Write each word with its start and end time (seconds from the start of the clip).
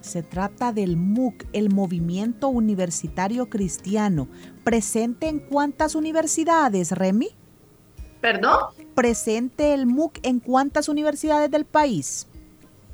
Se 0.00 0.24
trata 0.24 0.72
del 0.72 0.96
MUC, 0.96 1.44
el 1.52 1.72
Movimiento 1.72 2.48
Universitario 2.48 3.48
Cristiano. 3.48 4.26
¿Presente 4.64 5.28
en 5.28 5.38
cuántas 5.38 5.94
universidades, 5.94 6.90
Remy? 6.90 7.28
¿Perdón? 8.20 8.58
¿Presente 8.96 9.72
el 9.72 9.86
MUC 9.86 10.18
en 10.24 10.40
cuántas 10.40 10.88
universidades 10.88 11.52
del 11.52 11.66
país? 11.66 12.26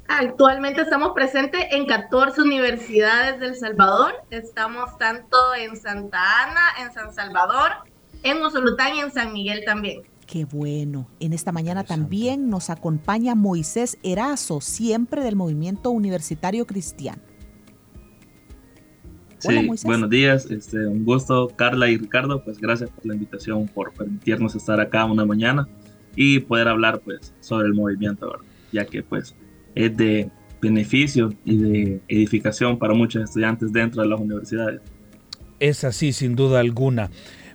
Actualmente 0.07 0.83
estamos 0.83 1.13
presentes 1.15 1.65
en 1.71 1.87
14 1.87 2.43
universidades 2.43 3.41
del 3.41 3.57
Salvador. 3.57 4.13
Estamos 4.29 4.99
tanto 4.99 5.55
en 5.55 5.77
Santa 5.81 6.19
Ana, 6.43 6.61
en 6.83 6.93
San 6.93 7.15
Salvador, 7.15 7.71
en 8.23 8.43
Usulután 8.43 8.97
y 8.97 9.01
en 9.01 9.11
San 9.11 9.33
Miguel 9.33 9.63
también. 9.65 10.03
Qué 10.27 10.45
bueno. 10.45 11.09
En 11.21 11.33
esta 11.33 11.53
mañana 11.53 11.85
también 11.85 12.49
nos 12.49 12.71
acompaña 12.71 13.35
Moisés 13.35 13.99
Erazo, 14.03 14.61
siempre 14.61 15.23
del 15.23 15.37
Movimiento 15.37 15.91
Universitario 15.91 16.67
Cristiano. 16.67 17.21
Sí, 19.39 19.69
buenos 19.85 20.09
días, 20.09 20.49
este, 20.53 20.87
un 20.87 21.05
gusto 21.05 21.49
Carla 21.57 21.89
y 21.91 21.99
Ricardo, 21.99 22.45
pues 22.45 22.59
gracias 22.59 22.91
por 22.91 23.05
la 23.05 23.15
invitación, 23.15 23.67
por 23.67 23.93
permitirnos 23.93 24.55
estar 24.55 24.79
acá 24.79 25.05
una 25.05 25.25
mañana 25.25 25.69
y 26.15 26.39
poder 26.39 26.69
hablar 26.69 27.01
pues 27.01 27.35
sobre 27.41 27.67
el 27.67 27.75
movimiento, 27.75 28.39
ya 28.71 28.85
que 28.85 29.03
pues 29.03 29.35
es 29.75 29.97
de 29.97 30.31
beneficio 30.61 31.35
y 31.45 31.57
de 31.57 32.01
edificación 32.07 32.79
para 32.79 32.95
muchos 32.95 33.25
estudiantes 33.25 33.73
dentro 33.73 34.03
de 34.03 34.09
las 34.09 34.21
universidades. 34.21 34.81
Es 35.59 35.83
así, 35.83 36.13
sin 36.13 36.37
duda 36.37 36.61
alguna. 36.61 37.11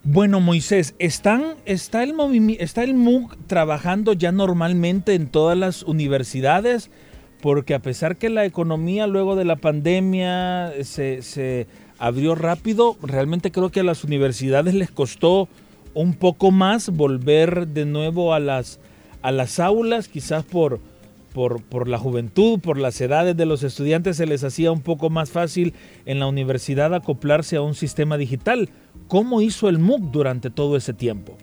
Bueno, 0.10 0.40
Moisés, 0.40 0.96
¿están, 1.00 1.56
está, 1.66 2.02
el 2.02 2.16
¿está 2.62 2.86
el 2.86 2.94
MOOC 2.94 3.36
trabajando 3.46 4.14
ya 4.14 4.32
normalmente 4.32 5.16
en 5.16 5.28
todas 5.28 5.58
las 5.58 5.84
universidades? 5.84 6.90
Porque 7.42 7.74
a 7.74 7.80
pesar 7.80 8.16
que 8.16 8.30
la 8.30 8.46
economía 8.46 9.06
luego 9.06 9.36
de 9.36 9.44
la 9.44 9.58
pandemia 9.58 10.72
se, 10.84 11.22
se 11.24 11.68
abrió 12.00 12.36
rápido, 12.36 12.96
realmente 13.02 13.52
creo 13.52 13.70
que 13.70 13.82
a 13.82 13.84
las 13.84 14.06
universidades 14.06 14.74
les 14.76 14.92
costó 14.92 15.50
un 15.94 16.14
poco 16.14 16.52
más 16.52 16.90
volver 16.90 17.68
de 17.68 17.84
nuevo 17.84 18.34
a 18.34 18.40
las, 18.40 18.80
a 19.22 19.34
las 19.34 19.60
aulas, 19.60 20.08
quizás 20.08 20.46
por, 20.46 20.80
por, 21.38 21.62
por, 21.62 21.88
la 21.88 22.00
juventud, 22.00 22.60
por 22.60 22.80
las 22.80 23.00
edades 23.00 23.38
de 23.38 23.46
los 23.46 23.62
estudiantes, 23.62 24.18
se 24.18 24.26
les 24.26 24.44
hacía 24.44 24.72
un 24.72 24.82
poco 24.82 25.12
más 25.12 25.30
fácil 25.30 25.76
en 26.08 26.18
la 26.18 26.26
universidad 26.26 26.96
acoplarse 26.96 27.58
a 27.58 27.62
un 27.62 27.76
sistema 27.76 28.18
digital. 28.18 28.70
¿Cómo 29.08 29.40
hizo 29.44 29.70
el 29.70 29.78
MOOC 29.78 30.10
durante 30.10 30.50
todo 30.50 30.76
ese 30.76 30.94
tiempo? 30.94 31.38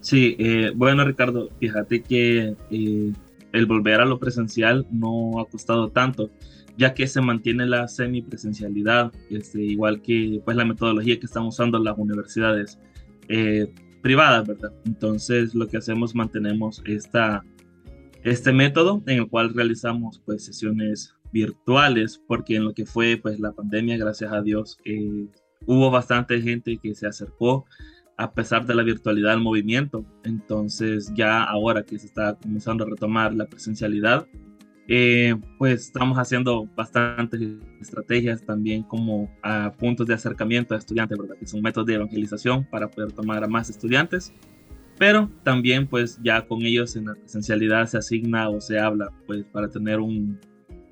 Sí, 0.00 0.34
eh, 0.40 0.72
bueno 0.74 1.04
Ricardo, 1.04 1.48
fíjate 1.60 2.02
que 2.02 2.56
eh, 2.72 3.12
el 3.52 3.66
volver 3.66 4.00
a 4.00 4.04
lo 4.04 4.18
presencial 4.18 4.84
no 4.90 5.38
ha 5.38 5.44
costado 5.44 5.90
tanto, 5.90 6.30
ya 6.76 6.92
que 6.92 7.06
se 7.06 7.20
mantiene 7.20 7.66
la 7.66 7.86
semipresencialidad, 7.86 9.12
este, 9.30 9.62
igual 9.62 10.02
que 10.02 10.40
pues, 10.44 10.56
la 10.56 10.64
metodología 10.64 11.20
que 11.20 11.26
están 11.26 11.44
usando 11.44 11.78
las 11.78 11.96
universidades 11.96 12.80
eh, 13.28 13.72
privadas, 14.02 14.46
¿verdad? 14.46 14.72
Entonces 14.86 15.54
lo 15.54 15.66
que 15.68 15.76
hacemos, 15.76 16.14
mantenemos 16.14 16.82
esta, 16.84 17.44
este 18.22 18.52
método 18.52 19.02
en 19.06 19.18
el 19.18 19.28
cual 19.28 19.54
realizamos 19.54 20.20
pues, 20.24 20.44
sesiones 20.44 21.14
virtuales, 21.32 22.22
porque 22.26 22.56
en 22.56 22.64
lo 22.64 22.74
que 22.74 22.86
fue 22.86 23.18
pues 23.20 23.38
la 23.40 23.52
pandemia, 23.52 23.96
gracias 23.96 24.32
a 24.32 24.42
Dios, 24.42 24.78
eh, 24.84 25.26
hubo 25.66 25.90
bastante 25.90 26.40
gente 26.40 26.78
que 26.82 26.94
se 26.94 27.06
acercó 27.06 27.66
a 28.16 28.32
pesar 28.32 28.66
de 28.66 28.74
la 28.74 28.82
virtualidad 28.82 29.30
del 29.30 29.40
movimiento. 29.40 30.04
Entonces 30.24 31.12
ya 31.14 31.42
ahora 31.44 31.84
que 31.84 31.98
se 31.98 32.06
está 32.06 32.34
comenzando 32.34 32.84
a 32.84 32.88
retomar 32.88 33.34
la 33.34 33.46
presencialidad, 33.46 34.26
eh, 34.90 35.36
pues 35.58 35.82
estamos 35.82 36.16
haciendo 36.16 36.66
bastantes 36.74 37.40
estrategias 37.78 38.42
también 38.42 38.82
como 38.82 39.30
a 39.42 39.70
puntos 39.78 40.06
de 40.06 40.14
acercamiento 40.14 40.74
a 40.74 40.78
estudiantes, 40.78 41.18
¿verdad? 41.18 41.36
Que 41.38 41.46
son 41.46 41.60
métodos 41.60 41.86
de 41.86 41.94
evangelización 41.94 42.64
para 42.64 42.88
poder 42.88 43.12
tomar 43.12 43.44
a 43.44 43.48
más 43.48 43.68
estudiantes. 43.68 44.32
Pero 44.98 45.30
también 45.44 45.86
pues 45.86 46.18
ya 46.24 46.46
con 46.46 46.62
ellos 46.62 46.96
en 46.96 47.04
la 47.04 47.14
presencialidad 47.14 47.86
se 47.86 47.98
asigna 47.98 48.48
o 48.48 48.62
se 48.62 48.80
habla 48.80 49.12
pues 49.26 49.44
para 49.44 49.68
tener 49.68 50.00
un, 50.00 50.40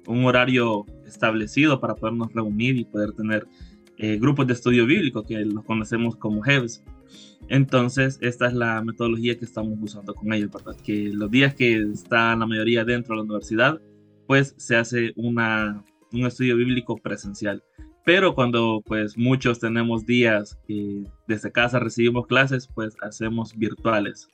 un 0.07 0.25
horario 0.27 0.85
establecido 1.07 1.81
para 1.81 1.95
podernos 1.95 2.33
reunir 2.35 2.77
y 2.77 2.85
poder 2.85 3.13
tener 3.13 3.49
eh, 3.97 4.19
grupos 4.19 4.47
de 4.47 4.53
estudio 4.53 4.85
bíblico 4.85 5.25
que 5.25 5.43
los 5.45 5.65
conocemos 5.65 6.17
como 6.17 6.45
HEVs. 6.45 6.85
Entonces, 7.49 8.19
esta 8.21 8.47
es 8.47 8.55
la 8.55 8.83
metodología 8.83 9.39
que 9.39 9.45
estamos 9.45 9.79
usando 9.81 10.15
con 10.15 10.33
ellos, 10.33 10.51
¿verdad? 10.51 10.77
Que 10.83 11.11
los 11.13 11.31
días 11.31 11.55
que 11.55 11.81
está 11.81 12.35
la 12.37 12.47
mayoría 12.47 12.85
dentro 12.85 13.15
de 13.15 13.19
la 13.19 13.25
universidad, 13.25 13.81
pues 14.27 14.55
se 14.59 14.77
hace 14.77 15.13
una, 15.17 15.85
un 16.13 16.27
estudio 16.27 16.57
bíblico 16.57 16.97
presencial. 16.97 17.63
Pero 18.05 18.35
cuando 18.35 18.83
pues 18.87 19.19
muchos 19.19 19.59
tenemos 19.59 20.07
días 20.07 20.59
que 20.67 21.05
desde 21.27 21.51
casa 21.51 21.81
recibimos 21.81 22.27
clases, 22.27 22.69
pues 22.73 22.97
hacemos 23.03 23.57
virtuales. 23.57 24.29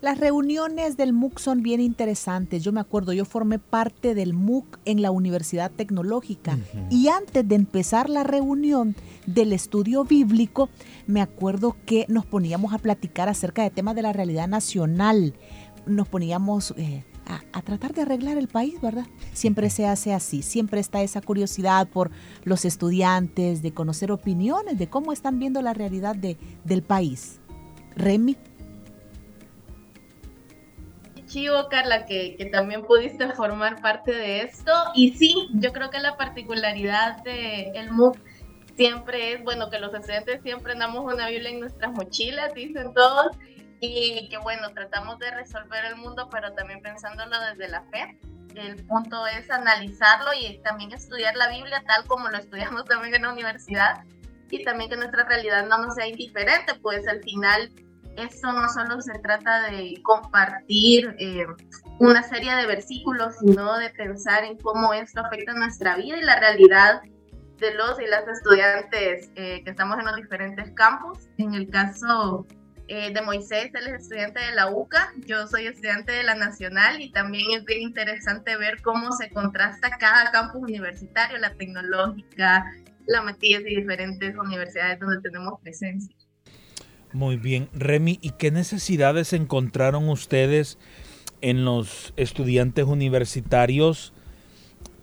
Las 0.00 0.20
reuniones 0.20 0.96
del 0.96 1.12
MOOC 1.12 1.40
son 1.40 1.62
bien 1.62 1.80
interesantes. 1.80 2.62
Yo 2.62 2.72
me 2.72 2.80
acuerdo, 2.80 3.12
yo 3.12 3.24
formé 3.24 3.58
parte 3.58 4.14
del 4.14 4.32
MOOC 4.32 4.78
en 4.84 5.02
la 5.02 5.10
Universidad 5.10 5.72
Tecnológica 5.72 6.56
y 6.88 7.08
antes 7.08 7.46
de 7.46 7.56
empezar 7.56 8.08
la 8.08 8.22
reunión 8.22 8.94
del 9.26 9.52
estudio 9.52 10.04
bíblico, 10.04 10.68
me 11.08 11.20
acuerdo 11.20 11.76
que 11.84 12.06
nos 12.08 12.26
poníamos 12.26 12.72
a 12.72 12.78
platicar 12.78 13.28
acerca 13.28 13.64
de 13.64 13.70
temas 13.70 13.96
de 13.96 14.02
la 14.02 14.12
realidad 14.12 14.46
nacional. 14.46 15.34
Nos 15.84 16.06
poníamos 16.06 16.74
eh, 16.76 17.04
a, 17.26 17.42
a, 17.52 17.62
tratar 17.62 17.92
de 17.92 18.02
arreglar 18.02 18.38
el 18.38 18.46
país, 18.46 18.80
¿verdad? 18.80 19.06
Siempre 19.32 19.68
se 19.68 19.86
hace 19.86 20.14
así, 20.14 20.42
siempre 20.42 20.78
está 20.78 21.02
esa 21.02 21.20
curiosidad 21.22 21.88
por 21.88 22.12
los 22.44 22.64
estudiantes, 22.64 23.62
de 23.62 23.72
conocer 23.72 24.12
opiniones, 24.12 24.78
de 24.78 24.88
cómo 24.88 25.12
están 25.12 25.40
viendo 25.40 25.60
la 25.60 25.74
realidad 25.74 26.14
de, 26.14 26.36
del 26.64 26.82
país. 26.82 27.40
Remy 27.96 28.36
chivo, 31.28 31.68
Carla, 31.68 32.04
que, 32.04 32.34
que, 32.36 32.46
también 32.46 32.82
pudiste 32.84 33.30
formar 33.32 33.80
parte 33.80 34.12
de 34.12 34.42
esto. 34.42 34.72
Y 34.94 35.12
sí, 35.12 35.48
yo 35.54 35.72
creo 35.72 35.90
que 35.90 36.00
la 36.00 36.16
particularidad 36.16 37.22
del 37.22 37.76
el 37.76 37.92
MOOC 37.92 38.18
siempre 38.76 39.34
es, 39.34 39.44
bueno, 39.44 39.70
que 39.70 39.78
los 39.78 39.94
estudiantes 39.94 40.42
siempre 40.42 40.72
andamos 40.72 41.04
una 41.12 41.28
Biblia 41.28 41.50
en 41.50 41.60
nuestras 41.60 41.92
mochilas, 41.92 42.54
dicen 42.54 42.92
todos, 42.94 43.36
y 43.80 44.28
que 44.28 44.38
bueno, 44.38 44.70
tratamos 44.70 45.18
de 45.18 45.30
resolver 45.30 45.84
el 45.84 45.96
mundo, 45.96 46.28
pero 46.30 46.52
también 46.52 46.80
pensándolo 46.80 47.36
desde 47.40 47.68
la 47.68 47.82
fe. 47.90 48.18
El 48.54 48.84
punto 48.86 49.26
es 49.26 49.50
analizarlo 49.50 50.30
y 50.34 50.58
también 50.62 50.92
estudiar 50.92 51.36
la 51.36 51.48
Biblia 51.48 51.82
tal 51.86 52.04
como 52.06 52.28
lo 52.28 52.38
estudiamos 52.38 52.84
también 52.86 53.14
en 53.14 53.22
la 53.22 53.32
universidad 53.32 54.04
y 54.50 54.64
también 54.64 54.90
que 54.90 54.96
nuestra 54.96 55.24
realidad 55.24 55.66
no 55.66 55.78
nos 55.78 55.94
sea 55.94 56.06
indiferente, 56.06 56.74
pues 56.80 57.06
al 57.06 57.20
final 57.22 57.70
esto 58.18 58.52
no 58.52 58.68
solo 58.68 59.00
se 59.00 59.18
trata 59.20 59.70
de 59.70 60.00
compartir 60.02 61.14
eh, 61.18 61.46
una 61.98 62.22
serie 62.22 62.54
de 62.54 62.66
versículos, 62.66 63.36
sino 63.40 63.78
de 63.78 63.90
pensar 63.90 64.44
en 64.44 64.58
cómo 64.58 64.92
esto 64.92 65.20
afecta 65.20 65.54
nuestra 65.54 65.96
vida 65.96 66.18
y 66.18 66.22
la 66.22 66.38
realidad 66.38 67.02
de 67.58 67.74
los 67.74 68.00
y 68.00 68.06
las 68.06 68.26
estudiantes 68.28 69.30
eh, 69.34 69.62
que 69.64 69.70
estamos 69.70 69.98
en 69.98 70.06
los 70.06 70.16
diferentes 70.16 70.70
campus. 70.72 71.28
En 71.38 71.54
el 71.54 71.68
caso 71.68 72.46
eh, 72.86 73.12
de 73.12 73.22
Moisés, 73.22 73.70
él 73.74 73.86
es 73.88 74.02
estudiante 74.02 74.40
de 74.40 74.54
la 74.54 74.70
UCA, 74.70 75.12
yo 75.26 75.46
soy 75.46 75.66
estudiante 75.66 76.12
de 76.12 76.22
la 76.22 76.34
Nacional 76.34 77.00
y 77.00 77.10
también 77.12 77.50
es 77.52 77.64
bien 77.64 77.82
interesante 77.82 78.56
ver 78.56 78.80
cómo 78.82 79.12
se 79.12 79.30
contrasta 79.30 79.98
cada 79.98 80.30
campus 80.30 80.62
universitario, 80.62 81.38
la 81.38 81.54
tecnológica, 81.54 82.64
la 83.06 83.22
Matías 83.22 83.62
y 83.66 83.76
diferentes 83.76 84.36
universidades 84.36 84.98
donde 85.00 85.20
tenemos 85.20 85.60
presencia. 85.60 86.14
Muy 87.14 87.36
bien, 87.36 87.68
Remy, 87.72 88.18
¿y 88.20 88.30
qué 88.30 88.50
necesidades 88.50 89.32
encontraron 89.32 90.10
ustedes 90.10 90.76
en 91.40 91.64
los 91.64 92.12
estudiantes 92.16 92.84
universitarios 92.84 94.12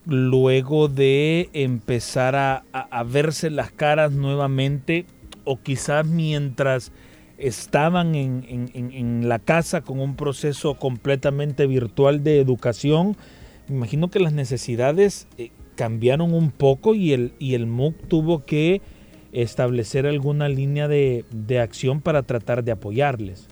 luego 0.05 0.87
de 0.87 1.49
empezar 1.53 2.35
a, 2.35 2.63
verse 3.05 3.49
las 3.49 3.71
caras 3.71 4.11
nuevamente 4.11 5.07
o 5.45 5.59
quizás 5.59 6.05
mientras 6.05 6.91
estaban 7.39 8.13
en, 8.13 9.27
la 9.27 9.39
casa 9.39 9.81
con 9.81 9.99
un 9.99 10.15
proceso 10.15 10.75
completamente 10.75 11.65
virtual 11.65 12.23
de 12.23 12.39
educación, 12.39 13.17
me 13.67 13.77
imagino 13.77 14.11
que 14.11 14.19
las 14.19 14.31
necesidades 14.31 15.27
eh, 15.39 15.49
cambiaron 15.75 16.35
un 16.35 16.51
poco 16.51 16.93
y 16.93 17.13
el, 17.13 17.33
y 17.39 17.55
el 17.55 17.65
MOOC 17.65 17.95
tuvo 18.07 18.45
que 18.45 18.83
establecer 19.41 20.07
alguna 20.07 20.49
línea 20.49 20.87
de, 20.87 21.25
de 21.31 21.59
acción 21.59 22.01
para 22.01 22.23
tratar 22.23 22.63
de 22.63 22.71
apoyarles. 22.71 23.47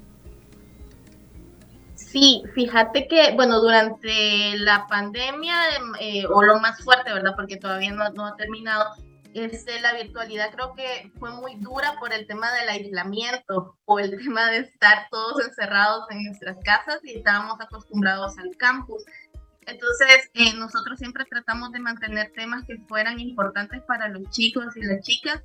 Sí, 2.14 2.44
fíjate 2.54 3.08
que, 3.08 3.34
bueno, 3.34 3.60
durante 3.60 4.56
la 4.58 4.86
pandemia, 4.86 5.56
eh, 6.00 6.28
o 6.28 6.44
lo 6.44 6.60
más 6.60 6.84
fuerte, 6.84 7.12
¿verdad? 7.12 7.34
Porque 7.36 7.58
todavía 7.58 7.92
no, 7.92 8.08
no, 8.12 8.28
ha 8.28 8.36
terminado, 8.36 8.86
este, 9.34 9.82
la 9.82 9.96
virtualidad 9.96 10.52
creo 10.52 10.76
que 10.76 11.12
fue 11.18 11.32
muy 11.32 11.56
dura 11.56 11.96
por 12.00 12.14
el 12.14 12.28
tema 12.28 12.54
del 12.54 12.70
aislamiento 12.70 13.78
o 13.86 14.00
el 14.00 14.16
tema 14.24 14.52
de 14.52 14.58
estar 14.60 15.08
todos 15.10 15.44
encerrados 15.44 16.06
en 16.12 16.26
nuestras 16.26 16.58
casas 16.64 17.00
y 17.04 17.16
estábamos 17.16 17.60
acostumbrados 17.60 18.38
al 18.38 18.56
campus. 18.58 19.04
Entonces, 19.66 20.30
eh, 20.36 20.54
nosotros 20.54 21.00
siempre 21.00 21.26
tratamos 21.26 21.72
de 21.72 21.80
mantener 21.80 22.32
temas 22.36 22.64
que 22.66 22.78
fueran 22.88 23.20
importantes 23.20 23.82
para 23.88 24.08
los 24.10 24.30
chicos 24.30 24.78
y 24.78 24.84
las 24.84 25.02
chicas. 25.02 25.42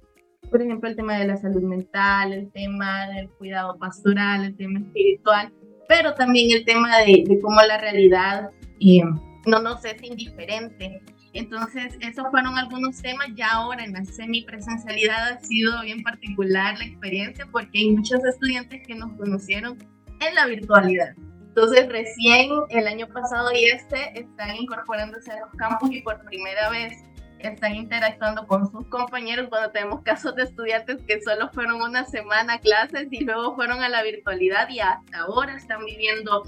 Por 0.51 0.63
ejemplo, 0.63 0.89
el 0.89 0.97
tema 0.97 1.19
de 1.19 1.27
la 1.27 1.37
salud 1.37 1.63
mental, 1.63 2.33
el 2.33 2.51
tema 2.51 3.09
del 3.09 3.29
cuidado 3.31 3.77
pastoral, 3.79 4.45
el 4.45 4.57
tema 4.57 4.81
espiritual 4.81 5.53
pero 5.89 6.15
también 6.15 6.57
el 6.57 6.65
tema 6.65 6.99
de, 6.99 7.25
cómo 7.43 7.61
la 7.63 7.79
realidad 7.79 8.51
eh, 8.79 9.03
no 9.47 9.61
nos 9.61 9.85
es 9.85 10.01
indiferente. 10.03 11.03
Entonces, 11.33 11.97
esos 12.01 12.27
fueron 12.31 12.59
algunos 12.59 13.01
temas. 13.01 13.29
Ya 13.35 13.51
ahora 13.53 13.85
en 13.85 13.95
la 13.95 14.05
semipresencialidad 14.05 15.33
ha 15.33 15.41
sido 15.41 15.83
bien 15.83 16.03
particular 16.03 16.79
la 16.79 16.85
experiencia 16.85 17.47
porque 17.51 17.79
hay 17.79 17.91
muchos 17.91 18.23
estudiantes 18.25 18.87
que 18.87 18.95
nos 18.95 19.13
conocieron 19.17 19.79
en 20.21 20.35
la 20.35 20.47
virtualidad. 20.47 21.15
Entonces, 21.49 21.89
recién 21.89 22.51
el 22.69 22.87
año 22.87 23.09
pasado 23.09 23.51
y 23.53 23.65
este 23.65 24.21
están 24.21 24.57
incorporándose 24.57 25.33
a 25.33 25.41
los 25.41 25.51
campus 25.57 25.91
y 25.91 26.03
por 26.03 26.23
primera 26.25 26.69
vez 26.71 26.93
están 27.41 27.75
interactuando 27.75 28.47
con 28.47 28.71
sus 28.71 28.87
compañeros 28.89 29.49
cuando 29.49 29.71
tenemos 29.71 30.03
casos 30.03 30.35
de 30.35 30.45
estudiantes 30.45 31.03
que 31.07 31.21
solo 31.21 31.51
fueron 31.53 31.81
una 31.81 32.05
semana 32.05 32.55
a 32.55 32.61
clases 32.61 33.09
y 33.11 33.25
luego 33.25 33.55
fueron 33.55 33.83
a 33.83 33.89
la 33.89 34.03
virtualidad 34.03 34.69
y 34.69 34.81
hasta 34.81 35.21
ahora 35.21 35.57
están 35.57 35.85
viviendo 35.85 36.43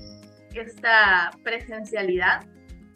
esta 0.55 1.31
presencialidad. 1.45 2.45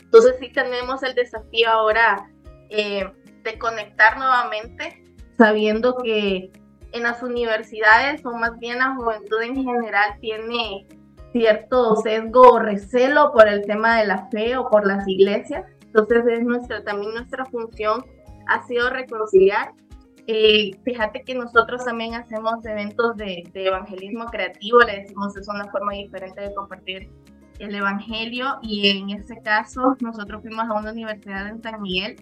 Entonces 0.01 0.37
sí 0.41 0.49
tenemos 0.49 1.03
el 1.03 1.15
desafío 1.15 1.71
ahora 1.71 2.29
eh, 2.71 3.11
de 3.43 3.59
conectar 3.59 4.19
nuevamente, 4.19 5.05
sabiendo 5.39 5.97
que 5.97 6.51
en 6.93 7.03
las 7.03 7.23
universidades 7.23 8.25
o 8.25 8.33
más 8.33 8.59
bien 8.59 8.79
la 8.79 8.95
juventud 8.95 9.43
en 9.43 9.57
general 9.57 10.19
tiene 10.21 10.87
cierto 11.33 11.97
sesgo 11.97 12.43
o 12.53 12.59
recelo 12.61 13.33
por 13.33 13.49
el 13.49 13.67
tema 13.67 13.99
de 13.99 14.07
la 14.07 14.29
fe 14.31 14.57
o 14.57 14.71
por 14.71 14.87
las 14.87 15.07
iglesias 15.09 15.65
entonces 15.95 16.25
es 16.27 16.43
nuestra, 16.45 16.83
también 16.83 17.15
nuestra 17.15 17.45
función 17.47 18.05
ha 18.49 18.67
sido 18.67 18.91
reconciliar. 18.91 19.73
Eh, 20.27 20.73
fíjate 20.85 21.23
que 21.23 21.35
nosotros 21.35 21.85
también 21.85 22.15
hacemos 22.15 22.65
eventos 22.65 23.17
de, 23.17 23.45
evangelismo 23.55 24.27
creativo, 24.27 24.81
le 24.81 25.03
decimos 25.03 25.37
es 25.37 25.47
una 25.49 25.71
forma 25.71 25.93
diferente 25.93 26.41
de 26.41 26.55
compartir 26.55 27.11
el 27.59 27.75
evangelio 27.75 28.59
y 28.63 28.89
en 28.89 29.11
este 29.11 29.41
caso 29.43 29.97
nosotros 30.01 30.43
fuimos 30.43 30.65
a 30.69 30.73
una 30.73 30.91
universidad 30.91 31.47
en 31.47 31.63
San 31.63 31.81
Miguel 31.81 32.17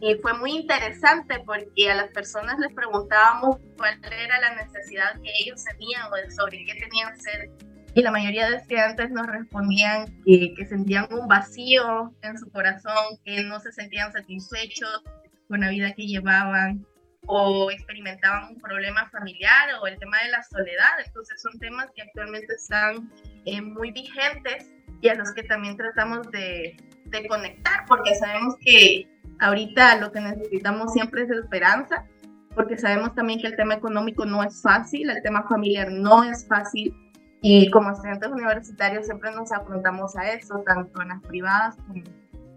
y 0.00 0.14
fue 0.16 0.34
muy 0.34 0.52
interesante 0.52 1.40
porque 1.44 1.90
a 1.90 1.96
las 1.96 2.10
personas 2.12 2.58
les 2.60 2.72
preguntábamos 2.72 3.56
cuál 3.76 3.98
era 4.04 4.40
la 4.40 4.62
necesidad 4.62 5.20
que 5.20 5.30
ellos 5.42 5.64
tenían 5.64 6.02
o 6.06 6.30
sobre 6.30 6.64
qué 6.64 6.74
tenían 6.74 7.18
sed 7.18 7.50
y 7.98 8.02
la 8.02 8.12
mayoría 8.12 8.48
de 8.48 8.58
estudiantes 8.58 9.10
nos 9.10 9.26
respondían 9.26 10.06
que, 10.24 10.54
que, 10.54 10.66
sentían 10.66 11.08
un 11.10 11.26
vacío 11.26 12.14
en 12.22 12.38
su 12.38 12.48
corazón, 12.52 13.18
que 13.24 13.42
no 13.42 13.58
se 13.58 13.72
sentían 13.72 14.12
satisfechos 14.12 15.02
con 15.48 15.62
la 15.62 15.70
vida 15.70 15.92
que 15.94 16.06
llevaban 16.06 16.86
o 17.26 17.72
experimentaban 17.72 18.50
un 18.50 18.60
problema 18.60 19.10
familiar 19.10 19.70
o 19.82 19.88
el 19.88 19.98
tema 19.98 20.16
de 20.22 20.30
la 20.30 20.44
soledad. 20.44 21.00
Entonces 21.04 21.42
son 21.42 21.58
temas 21.58 21.88
que 21.92 22.02
actualmente 22.02 22.54
están 22.54 23.10
eh, 23.46 23.60
muy 23.60 23.90
vigentes 23.90 24.70
y 25.00 25.08
a 25.08 25.16
los 25.16 25.32
que 25.32 25.42
también 25.42 25.76
tratamos 25.76 26.30
de, 26.30 26.76
de 27.06 27.26
conectar 27.26 27.84
porque 27.88 28.14
sabemos 28.14 28.54
que 28.60 29.08
ahorita 29.40 29.96
lo 29.96 30.12
que 30.12 30.20
necesitamos 30.20 30.92
siempre 30.92 31.22
es 31.22 31.30
esperanza 31.30 32.06
porque 32.54 32.78
sabemos 32.78 33.12
también 33.16 33.40
que 33.40 33.48
el 33.48 33.56
tema 33.56 33.74
económico 33.74 34.24
no 34.24 34.44
es 34.44 34.62
fácil, 34.62 35.10
el 35.10 35.22
tema 35.22 35.42
familiar 35.48 35.90
no 35.90 36.22
es 36.22 36.46
fácil 36.46 36.94
y 37.40 37.70
como 37.70 37.90
estudiantes 37.90 38.30
universitarios 38.30 39.06
siempre 39.06 39.30
nos 39.32 39.52
afrontamos 39.52 40.16
a 40.16 40.32
eso, 40.32 40.62
tanto 40.66 41.00
en 41.02 41.08
las 41.08 41.22
privadas 41.22 41.76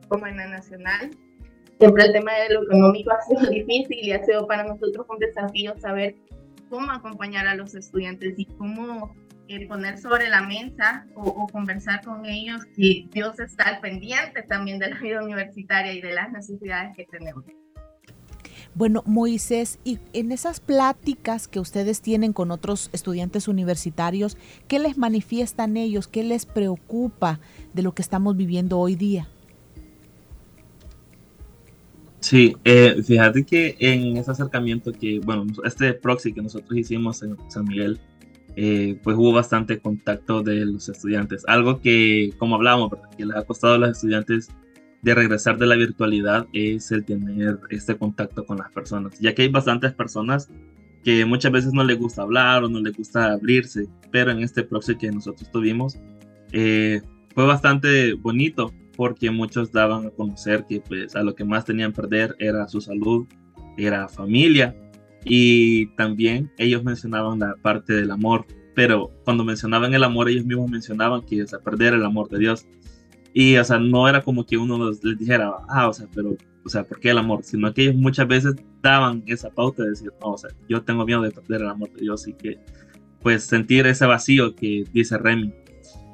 como, 0.07 0.27
en 0.27 0.37
la 0.37 0.47
nacional. 0.47 1.11
Siempre 1.79 2.05
el 2.05 2.13
tema 2.13 2.31
de 2.33 2.53
lo 2.53 2.63
económico 2.63 3.11
ha 3.11 3.21
sido 3.21 3.41
difícil 3.49 3.99
y 4.01 4.11
ha 4.11 4.23
sido 4.23 4.47
para 4.47 4.63
nosotros 4.63 5.05
un 5.09 5.19
desafío 5.19 5.77
saber 5.79 6.15
cómo 6.69 6.91
acompañar 6.91 7.47
a 7.47 7.55
los 7.55 7.75
estudiantes 7.75 8.37
y 8.37 8.45
cómo 8.45 9.15
eh, 9.47 9.67
poner 9.67 9.97
sobre 9.97 10.29
la 10.29 10.41
mesa 10.41 11.05
o, 11.15 11.23
o, 11.23 11.47
conversar 11.47 12.03
con 12.03 12.25
ellos 12.25 12.63
que 12.75 13.07
Dios 13.11 13.39
está 13.39 13.63
al 13.65 13.81
pendiente 13.81 14.43
también 14.43 14.79
de 14.79 14.89
la 14.89 14.99
vida 14.99 15.23
universitaria 15.23 15.93
y 15.93 16.01
de 16.01 16.13
las 16.13 16.31
necesidades 16.31 16.95
que 16.95 17.05
tenemos. 17.05 17.43
Bueno, 18.73 19.03
Moisés, 19.05 19.79
y 19.83 19.99
en 20.13 20.31
esas 20.31 20.61
pláticas 20.61 21.47
que 21.47 21.59
ustedes 21.59 22.01
tienen 22.01 22.31
con 22.31 22.51
otros 22.51 22.89
estudiantes 22.93 23.47
universitarios, 23.47 24.37
¿qué 24.67 24.79
les 24.79 24.97
manifiestan 24.97 25.75
ellos? 25.75 26.07
¿Qué 26.07 26.23
les 26.23 26.45
preocupa 26.45 27.39
de 27.73 27.81
lo 27.81 27.93
que 27.93 28.01
estamos 28.01 28.37
viviendo 28.37 28.79
hoy 28.79 28.95
día? 28.95 29.27
Sí, 32.21 32.55
eh, 32.63 33.01
fíjate 33.03 33.43
que 33.43 33.75
en 33.79 34.15
ese 34.15 34.31
acercamiento 34.31 34.93
que, 34.93 35.19
bueno, 35.19 35.47
este 35.65 35.93
proxy 35.93 36.31
que 36.31 36.41
nosotros 36.41 36.77
hicimos 36.77 37.23
en 37.23 37.35
San 37.49 37.65
Miguel, 37.65 37.99
eh, 38.55 38.97
pues 39.03 39.17
hubo 39.17 39.33
bastante 39.33 39.79
contacto 39.79 40.43
de 40.43 40.65
los 40.65 40.87
estudiantes. 40.87 41.43
Algo 41.47 41.81
que, 41.81 42.31
como 42.37 42.55
hablábamos, 42.55 42.91
que 43.17 43.25
les 43.25 43.35
ha 43.35 43.43
costado 43.43 43.73
a 43.73 43.77
los 43.79 43.91
estudiantes 43.91 44.49
de 45.01 45.15
regresar 45.15 45.57
de 45.57 45.65
la 45.65 45.75
virtualidad 45.75 46.47
es 46.53 46.91
el 46.91 47.03
tener 47.03 47.59
este 47.69 47.97
contacto 47.97 48.45
con 48.45 48.57
las 48.57 48.71
personas, 48.71 49.19
ya 49.19 49.33
que 49.33 49.43
hay 49.43 49.49
bastantes 49.49 49.93
personas 49.93 50.49
que 51.03 51.25
muchas 51.25 51.51
veces 51.51 51.73
no 51.73 51.83
les 51.83 51.97
gusta 51.97 52.21
hablar 52.21 52.63
o 52.63 52.69
no 52.69 52.79
les 52.79 52.95
gusta 52.95 53.31
abrirse, 53.31 53.87
pero 54.11 54.31
en 54.31 54.39
este 54.39 54.63
proceso 54.63 54.97
que 54.99 55.11
nosotros 55.11 55.49
tuvimos 55.51 55.97
eh, 56.51 57.01
fue 57.33 57.45
bastante 57.45 58.13
bonito 58.13 58.73
porque 58.95 59.31
muchos 59.31 59.71
daban 59.71 60.05
a 60.05 60.09
conocer 60.11 60.65
que 60.67 60.81
pues 60.81 61.15
a 61.15 61.23
lo 61.23 61.33
que 61.33 61.45
más 61.45 61.65
tenían 61.65 61.93
perder 61.93 62.35
era 62.39 62.67
su 62.67 62.81
salud, 62.81 63.25
era 63.77 64.07
familia 64.07 64.75
y 65.23 65.87
también 65.95 66.51
ellos 66.57 66.83
mencionaban 66.83 67.39
la 67.39 67.55
parte 67.61 67.93
del 67.93 68.11
amor, 68.11 68.45
pero 68.75 69.11
cuando 69.23 69.43
mencionaban 69.43 69.93
el 69.93 70.03
amor 70.03 70.29
ellos 70.29 70.45
mismos 70.45 70.69
mencionaban 70.69 71.21
que 71.21 71.35
iba 71.35 71.45
a 71.51 71.63
perder 71.63 71.95
el 71.95 72.05
amor 72.05 72.29
de 72.29 72.39
Dios 72.39 72.67
y, 73.33 73.57
o 73.57 73.63
sea, 73.63 73.79
no 73.79 74.07
era 74.07 74.21
como 74.21 74.45
que 74.45 74.57
uno 74.57 74.89
les 74.89 75.01
dijera, 75.17 75.53
ah, 75.69 75.87
o 75.87 75.93
sea, 75.93 76.07
pero, 76.13 76.35
o 76.65 76.69
sea, 76.69 76.83
¿por 76.83 76.99
qué 76.99 77.11
el 77.11 77.17
amor? 77.17 77.43
Sino 77.43 77.73
que 77.73 77.83
ellos 77.83 77.95
muchas 77.95 78.27
veces 78.27 78.55
daban 78.81 79.23
esa 79.25 79.49
pauta 79.49 79.83
de 79.83 79.91
decir, 79.91 80.11
no, 80.21 80.31
o 80.31 80.37
sea, 80.37 80.49
yo 80.67 80.81
tengo 80.83 81.05
miedo 81.05 81.21
de 81.21 81.31
perder 81.31 81.61
el 81.61 81.69
amor 81.69 81.91
de 81.93 82.01
Dios 82.01 82.27
y 82.27 82.33
que, 82.33 82.59
pues, 83.21 83.43
sentir 83.43 83.87
ese 83.87 84.05
vacío 84.05 84.55
que 84.55 84.83
dice 84.93 85.17
Remy. 85.17 85.53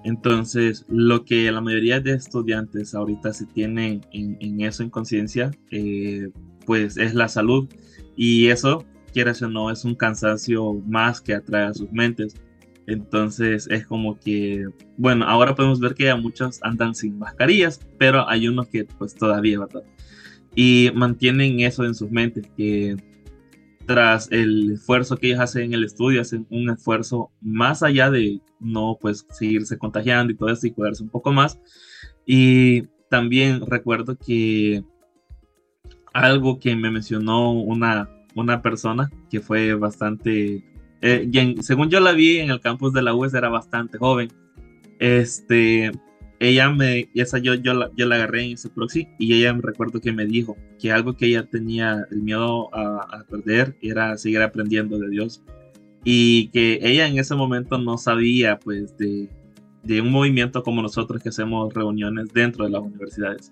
Entonces, 0.04 0.86
lo 0.88 1.26
que 1.26 1.52
la 1.52 1.60
mayoría 1.60 2.00
de 2.00 2.14
estudiantes 2.14 2.94
ahorita 2.94 3.34
se 3.34 3.46
tienen 3.48 4.06
en, 4.14 4.62
eso 4.62 4.84
en 4.84 4.90
conciencia, 4.90 5.52
eh, 5.72 6.30
pues 6.66 6.98
es 6.98 7.14
la 7.14 7.28
salud. 7.28 7.68
Y 8.16 8.48
eso, 8.48 8.86
quieras 9.12 9.42
o 9.42 9.50
no, 9.50 9.72
es 9.72 9.84
un 9.84 9.96
cansancio 9.96 10.76
más 10.88 11.20
que 11.20 11.34
atrae 11.34 11.66
a 11.66 11.74
sus 11.74 11.92
mentes. 11.92 12.36
Entonces 12.88 13.67
es 13.70 13.86
como 13.86 14.20
que, 14.20 14.65
bueno, 14.98 15.25
ahora 15.25 15.56
podemos 15.56 15.79
ver 15.79 15.94
que 15.94 16.06
ya 16.06 16.15
muchos 16.15 16.60
andan 16.63 16.96
sin 16.96 17.20
mascarillas, 17.20 17.79
pero 17.98 18.27
hay 18.27 18.48
unos 18.48 18.67
que 18.70 18.86
pues 18.86 19.13
todavía, 19.13 19.60
¿verdad? 19.60 19.84
y 20.58 20.89
mantienen 20.96 21.60
eso 21.60 21.86
en 21.86 21.94
sus 21.94 22.10
mentes, 22.10 22.48
que 22.58 22.98
tras 23.86 24.27
el 24.32 24.72
esfuerzo 24.72 25.15
que 25.15 25.27
ellos 25.27 25.39
hacen 25.39 25.65
en 25.65 25.74
el 25.75 25.84
estudio, 25.84 26.20
hacen 26.20 26.48
un 26.50 26.72
esfuerzo 26.72 27.29
más 27.41 27.84
allá 27.84 28.10
de 28.10 28.41
no 28.60 28.98
pues 29.00 29.27
seguirse 29.29 29.77
contagiando 29.77 30.34
y 30.34 30.36
todo 30.36 30.50
eso 30.50 30.65
y 30.65 30.72
cuidarse 30.72 31.03
un 31.03 31.10
poco 31.10 31.32
más. 31.32 31.60
Y 32.25 32.88
también 33.08 33.67
recuerdo 33.67 34.17
que 34.17 34.84
algo 36.12 36.60
que 36.60 36.75
me 36.75 36.89
mencionó 36.89 37.51
una, 37.51 38.10
una 38.34 38.63
persona 38.63 39.12
que 39.29 39.41
fue 39.41 39.75
bastante, 39.75 40.65
eh, 41.01 41.56
según 41.62 41.89
yo 41.89 42.00
la 42.00 42.12
vi 42.13 42.38
en 42.38 42.50
el 42.50 42.60
campus 42.60 42.94
de 42.94 43.01
la 43.01 43.13
UES, 43.13 43.34
era 43.34 43.50
bastante 43.50 43.98
joven. 43.98 44.30
Este, 45.00 45.92
ella 46.39 46.70
me, 46.70 47.10
esa 47.16 47.39
yo, 47.39 47.56
yo, 47.56 47.74
la, 47.74 47.89
yo 47.96 48.06
la 48.06 48.16
agarré 48.16 48.46
en 48.46 48.54
ese 48.54 48.70
proxy 48.70 49.08
y 49.18 49.34
ella 49.34 49.54
me 49.54 49.62
recuerdo 49.62 50.00
que 50.01 50.12
me 50.12 50.25
dijo 50.25 50.56
que 50.80 50.92
algo 50.92 51.16
que 51.16 51.27
ella 51.27 51.46
tenía 51.46 52.06
el 52.12 52.22
miedo 52.22 52.74
a, 52.75 53.24
perder 53.30 53.75
era 53.82 54.18
seguir 54.18 54.42
aprendiendo 54.42 55.00
de 55.00 55.10
Dios 55.10 55.44
y 56.04 56.50
que 56.50 56.80
ella 56.82 57.08
en 57.08 57.18
ese 57.18 57.36
momento 57.36 57.77
no 57.77 57.98
sabía 57.98 58.60
pues 58.60 58.96
de, 58.98 59.30
de 59.84 60.01
un 60.01 60.12
movimiento 60.12 60.63
como 60.63 60.82
nosotros 60.82 61.22
que 61.22 61.30
hacemos 61.30 61.74
reuniones 61.74 62.32
dentro 62.34 62.66
de 62.66 62.72
las 62.72 62.82
universidades. 62.82 63.51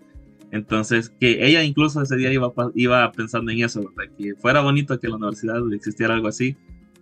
Entonces, 0.52 1.10
que 1.20 1.46
ella 1.46 1.64
incluso 1.64 2.02
ese 2.02 2.16
día 2.16 2.32
iba, 2.32 2.54
iba 2.76 3.12
pensando 3.12 3.52
en 3.52 3.64
eso, 3.64 3.82
que 4.18 4.36
fuera 4.36 4.62
bonito 4.62 5.00
que 5.00 5.08
la 5.08 5.16
universidad 5.16 5.58
existiera 5.74 6.14
algo 6.14 6.28
así. 6.28 6.56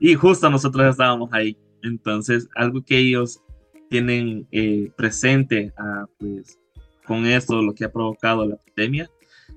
Y 0.03 0.15
justo 0.15 0.50
nosotros 0.50 0.86
estábamos 0.86 1.29
ahí. 1.31 1.55
Entonces, 1.81 2.50
algo 2.55 2.83
que 2.83 2.98
ellos 2.98 3.41
tienen 3.89 4.45
eh, 4.51 4.91
presente 4.98 5.72
a, 5.77 6.07
pues, 6.19 6.60
con 7.05 7.25
esto, 7.25 7.62
lo 7.62 7.74
que 7.74 7.86
ha 7.86 7.91
provocado 7.91 8.45
la 8.45 8.57
pandemia, 8.57 9.10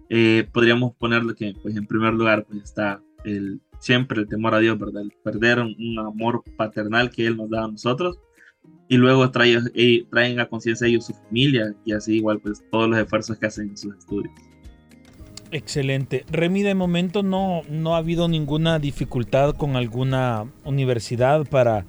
eh, 0.09 0.49
podríamos 0.53 0.95
ponerlo 0.95 1.35
que, 1.35 1.53
pues, 1.61 1.77
en 1.77 1.85
primer 1.89 2.15
lugar, 2.15 2.47
pues, 2.47 2.63
está 2.63 3.03
el, 3.25 3.61
siempre 3.81 4.21
el 4.21 4.29
temor 4.29 4.55
a 4.55 4.61
Dios, 4.61 4.79
¿verdad? 4.79 5.03
Perder 5.25 5.59
un, 5.59 5.99
amor 5.99 6.45
paternal 6.57 7.11
que 7.11 7.27
Él 7.27 7.37
nos 7.37 7.51
da 7.51 7.65
a 7.65 7.69
nosotros. 7.69 8.17
Y 8.89 8.99
luego 8.99 9.29
trae, 9.33 9.59
eh, 9.75 10.07
traen 10.13 10.39
a 10.39 10.49
conciencia 10.49 10.87
ellos 10.87 11.07
su 11.07 11.15
familia 11.15 11.75
y 11.85 11.93
así 11.93 12.19
igual 12.19 12.39
pues 12.39 12.65
todos 12.71 12.89
los 12.89 13.01
esfuerzos 13.01 13.37
que 13.37 13.47
hacen 13.47 13.71
en 13.71 13.77
sus 13.77 13.97
estudios. 13.97 14.33
Excelente. 15.57 16.25
Remy, 16.31 16.63
de 16.63 16.75
momento 16.75 17.23
no, 17.23 17.63
no 17.69 17.95
ha 17.95 17.99
habido 17.99 18.29
ninguna 18.29 18.79
dificultad 18.79 19.55
con 19.55 19.77
alguna 19.77 20.47
universidad 20.65 21.47
para 21.47 21.87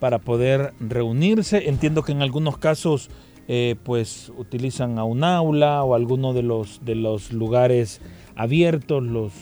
para 0.00 0.18
poder 0.18 0.72
reunirse. 0.80 1.68
Entiendo 1.68 2.02
que 2.02 2.10
en 2.10 2.22
algunos 2.22 2.58
casos 2.58 3.10
eh, 3.46 3.76
pues 3.84 4.32
utilizan 4.36 4.98
a 4.98 5.04
un 5.04 5.22
aula 5.22 5.84
o 5.84 5.94
alguno 5.94 6.32
de 6.32 6.42
los, 6.42 6.84
de 6.84 6.96
los 6.96 7.32
lugares 7.32 8.00
abiertos, 8.34 9.02
los, 9.02 9.32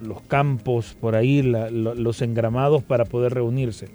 los 0.00 0.22
campos 0.22 0.96
por 0.98 1.16
ahí, 1.16 1.42
los 1.42 2.22
engramados 2.22 2.82
para 2.82 3.04
poder 3.04 3.34
reunirse. 3.34 3.88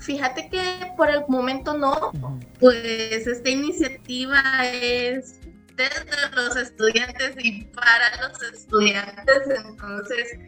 Fíjate 0.00 0.48
que 0.48 0.62
por 0.96 1.10
el 1.10 1.20
momento 1.28 1.76
no, 1.76 2.12
pues 2.58 3.26
esta 3.26 3.50
iniciativa 3.50 4.40
es 4.72 5.37
desde 5.78 6.30
los 6.34 6.56
estudiantes 6.56 7.34
y 7.38 7.64
para 7.66 8.28
los 8.28 8.42
estudiantes, 8.42 9.42
entonces 9.64 10.38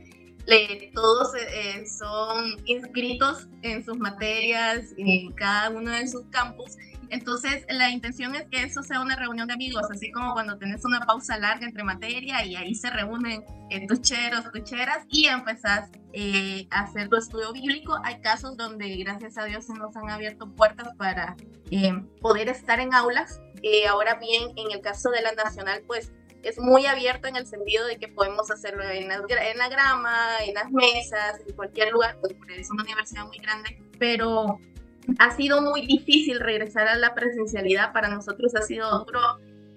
todos 0.92 1.32
eh, 1.36 1.84
son 1.86 2.56
inscritos 2.64 3.46
en 3.62 3.84
sus 3.84 3.96
materias, 3.98 4.86
en 4.96 5.32
cada 5.32 5.70
uno 5.70 5.92
de 5.92 6.08
sus 6.08 6.22
campus. 6.30 6.76
Entonces, 7.10 7.66
la 7.68 7.90
intención 7.90 8.34
es 8.34 8.46
que 8.50 8.62
eso 8.62 8.82
sea 8.82 9.00
una 9.00 9.16
reunión 9.16 9.48
de 9.48 9.54
amigos, 9.54 9.82
así 9.90 10.10
como 10.12 10.32
cuando 10.32 10.56
tenés 10.58 10.84
una 10.84 11.00
pausa 11.00 11.38
larga 11.38 11.66
entre 11.66 11.82
materia 11.82 12.44
y 12.44 12.56
ahí 12.56 12.74
se 12.74 12.88
reúnen 12.90 13.44
eh, 13.68 13.86
tucheros, 13.86 14.50
tucheras 14.52 15.04
y 15.08 15.26
empezás 15.26 15.90
eh, 16.12 16.66
a 16.70 16.82
hacer 16.82 17.08
tu 17.08 17.16
estudio 17.16 17.52
bíblico. 17.52 17.98
Hay 18.04 18.20
casos 18.20 18.56
donde, 18.56 18.96
gracias 18.96 19.36
a 19.38 19.44
Dios, 19.44 19.66
se 19.66 19.74
nos 19.74 19.96
han 19.96 20.08
abierto 20.08 20.48
puertas 20.52 20.88
para 20.96 21.36
poder 22.20 22.48
estar 22.48 22.80
en 22.80 22.94
aulas. 22.94 23.40
ahora 23.88 24.14
bien, 24.14 24.52
en 24.56 24.70
el 24.72 24.80
caso 24.80 25.10
de 25.10 25.22
la 25.22 25.32
nacional, 25.32 25.82
pues 25.86 26.12
es 26.42 26.58
muy 26.58 26.86
abierto 26.86 27.28
en 27.28 27.36
el 27.36 27.46
sentido 27.46 27.86
de 27.86 27.98
que 27.98 28.08
podemos 28.08 28.50
hacerlo 28.50 28.82
en 28.84 29.08
la, 29.08 29.16
en 29.16 29.58
la 29.58 29.68
grama, 29.68 30.38
en 30.44 30.54
las 30.54 30.70
mesas, 30.70 31.40
en 31.46 31.54
cualquier 31.54 31.92
lugar, 31.92 32.18
pues, 32.20 32.34
porque 32.34 32.60
es 32.60 32.70
una 32.70 32.82
universidad 32.82 33.26
muy 33.26 33.38
grande, 33.38 33.82
pero 33.98 34.58
ha 35.18 35.30
sido 35.32 35.62
muy 35.62 35.86
difícil 35.86 36.40
regresar 36.40 36.88
a 36.88 36.96
la 36.96 37.14
presencialidad. 37.14 37.92
Para 37.92 38.08
nosotros 38.08 38.54
ha 38.54 38.62
sido 38.62 39.04
duro 39.04 39.20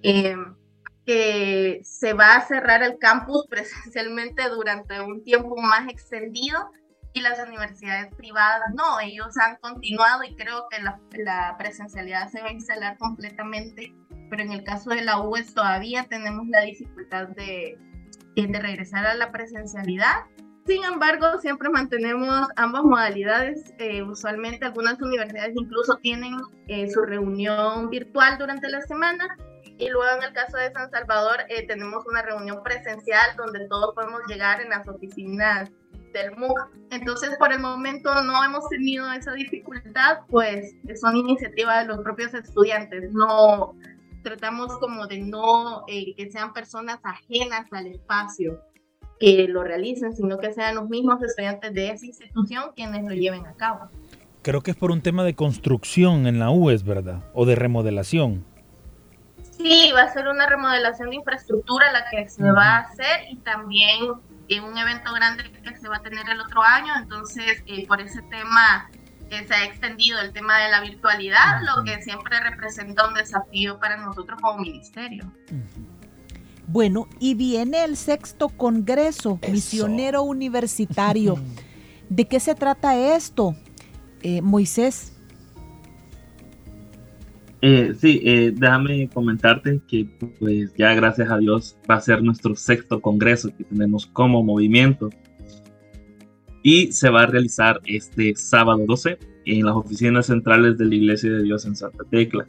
eh, 0.02 0.36
que 1.06 1.82
se 1.84 2.14
va 2.14 2.36
a 2.36 2.48
cerrar 2.48 2.84
el 2.84 2.98
campus 2.98 3.46
presencialmente 3.50 4.48
durante 4.50 5.02
un 5.02 5.24
tiempo 5.24 5.56
más 5.58 5.90
extendido 5.90 6.72
y 7.16 7.22
las 7.22 7.40
universidades 7.48 8.14
privadas 8.16 8.74
no, 8.74 9.00
ellos 9.00 9.38
han 9.38 9.58
continuado 9.58 10.24
y 10.24 10.36
creo 10.36 10.68
que 10.70 10.82
la, 10.82 11.00
la 11.12 11.56
presencialidad 11.60 12.30
se 12.32 12.42
va 12.42 12.48
a 12.48 12.54
instalar 12.54 12.98
completamente 12.98 13.94
pero 14.34 14.46
en 14.46 14.52
el 14.52 14.64
caso 14.64 14.90
de 14.90 15.04
la 15.04 15.20
UES 15.20 15.54
todavía 15.54 16.06
tenemos 16.10 16.48
la 16.48 16.62
dificultad 16.62 17.28
de, 17.28 17.78
de 18.36 18.60
regresar 18.60 19.06
a 19.06 19.14
la 19.14 19.32
presencialidad. 19.32 20.24
Sin 20.66 20.84
embargo, 20.86 21.26
siempre 21.42 21.70
mantenemos 21.70 22.48
ambas 22.56 22.84
modalidades. 22.84 23.74
Eh, 23.80 24.02
usualmente 24.02 24.66
algunas 24.66 25.02
universidades 25.02 25.54
incluso 25.56 25.98
tienen 25.98 26.38
eh, 26.68 26.90
su 26.90 27.02
reunión 27.02 27.90
virtual 27.90 28.38
durante 28.38 28.70
la 28.70 28.82
semana 28.82 29.38
y 29.78 29.90
luego 29.90 30.18
en 30.18 30.24
el 30.24 30.34
caso 30.34 30.58
de 30.58 30.72
San 30.72 30.90
Salvador 30.90 31.40
eh, 31.50 31.68
tenemos 31.68 32.06
una 32.06 32.22
reunión 32.22 32.64
presencial 32.64 33.36
donde 33.36 33.68
todos 33.68 33.94
podemos 33.94 34.22
llegar 34.28 34.62
en 34.62 34.70
las 34.70 34.88
oficinas 34.88 35.70
del 36.14 36.36
MOOC. 36.38 36.70
Entonces, 36.92 37.36
por 37.38 37.52
el 37.52 37.60
momento 37.60 38.24
no 38.24 38.42
hemos 38.44 38.70
tenido 38.70 39.12
esa 39.12 39.34
dificultad, 39.34 40.20
pues 40.30 40.76
son 41.02 41.18
iniciativas 41.18 41.82
de 41.82 41.94
los 41.94 42.04
propios 42.04 42.34
estudiantes. 42.34 43.12
No, 43.12 43.76
tratamos 44.24 44.78
como 44.78 45.08
de 45.08 45.20
no 45.20 45.84
eh, 45.88 46.16
que 46.16 46.32
sean 46.32 46.54
personas 46.54 47.00
ajenas 47.04 47.68
al 47.74 47.88
espacio 47.88 48.62
que 49.20 49.48
lo 49.48 49.64
realicen, 49.64 50.16
sino 50.16 50.38
que 50.38 50.54
sean 50.54 50.76
los 50.76 50.90
mismos 50.90 51.22
estudiantes 51.22 51.74
de 51.74 51.92
esa 51.92 52.06
institución 52.06 52.72
quienes 52.76 53.04
lo 53.04 53.12
lleven 53.12 53.46
a 53.46 53.54
cabo. 53.54 53.90
Creo 54.42 54.62
que 54.62 54.72
es 54.72 54.78
por 54.78 54.92
un 54.92 55.02
tema 55.02 55.24
de 55.24 55.36
construcción 55.36 56.28
en 56.28 56.40
la 56.40 56.50
UES, 56.50 56.84
¿verdad? 56.84 57.24
O 57.34 57.46
de 57.46 57.56
remodelación. 57.56 58.46
Sí, 59.58 59.92
va 59.96 60.04
a 60.04 60.14
ser 60.14 60.28
una 60.28 60.48
remodelación 60.48 61.12
de 61.12 61.18
infraestructura 61.18 61.92
la 61.92 62.10
que 62.10 62.28
se 62.28 62.44
va 62.52 62.78
a 62.78 62.80
hacer 62.80 63.22
y 63.32 63.38
también 63.38 64.12
en 64.50 64.64
un 64.64 64.78
evento 64.78 65.14
grande 65.14 65.44
que 65.64 65.78
se 65.78 65.88
va 65.88 65.98
a 65.98 66.02
tener 66.02 66.28
el 66.30 66.42
otro 66.42 66.62
año, 66.62 66.94
entonces 66.98 67.64
eh, 67.66 67.88
por 67.88 68.02
ese 68.02 68.22
tema 68.24 68.90
se 69.30 69.54
ha 69.54 69.66
extendido 69.66 70.20
el 70.22 70.32
tema 70.32 70.60
de 70.60 70.70
la 70.70 70.82
virtualidad, 70.82 71.62
lo 71.64 71.84
que 71.84 72.02
siempre 72.02 72.40
representa 72.40 73.08
un 73.08 73.16
desafío 73.16 73.80
para 73.80 73.98
nosotros 73.98 74.40
como 74.40 74.60
ministerio. 74.60 75.32
Bueno, 76.68 77.08
y 77.20 77.36
viene 77.36 77.84
el 77.84 77.98
sexto 77.98 78.50
Congreso 78.50 79.40
Misionero 79.52 80.24
Universitario. 80.24 81.38
¿De 82.10 82.26
qué 82.26 82.40
se 82.40 82.56
trata 82.56 83.16
esto, 83.16 83.56
eh, 84.22 84.42
Moisés? 84.42 85.14
Eh, 87.62 87.94
sí, 87.98 88.22
eh, 88.26 88.52
déjame 88.54 89.08
comentarte 89.08 89.82
que 89.88 90.06
pues 90.38 90.74
ya 90.78 90.94
gracias 90.96 91.32
a 91.32 91.38
Dios 91.38 91.78
va 91.90 91.96
a 91.96 92.02
ser 92.02 92.22
nuestro 92.22 92.56
sexto 92.58 93.02
congreso 93.02 93.56
que 93.56 93.64
tenemos 93.64 94.06
como 94.06 94.44
movimiento 94.44 95.10
y 96.62 96.92
se 96.92 97.10
va 97.10 97.24
a 97.24 97.26
realizar 97.28 97.80
este 97.86 98.36
sábado 98.36 98.84
12 98.86 99.18
en 99.46 99.66
las 99.66 99.76
oficinas 99.76 100.26
centrales 100.26 100.78
de 100.78 100.86
la 100.86 100.96
Iglesia 100.96 101.32
de 101.32 101.44
Dios 101.44 101.66
en 101.66 101.76
Santa 101.78 102.04
Tecla. 102.12 102.46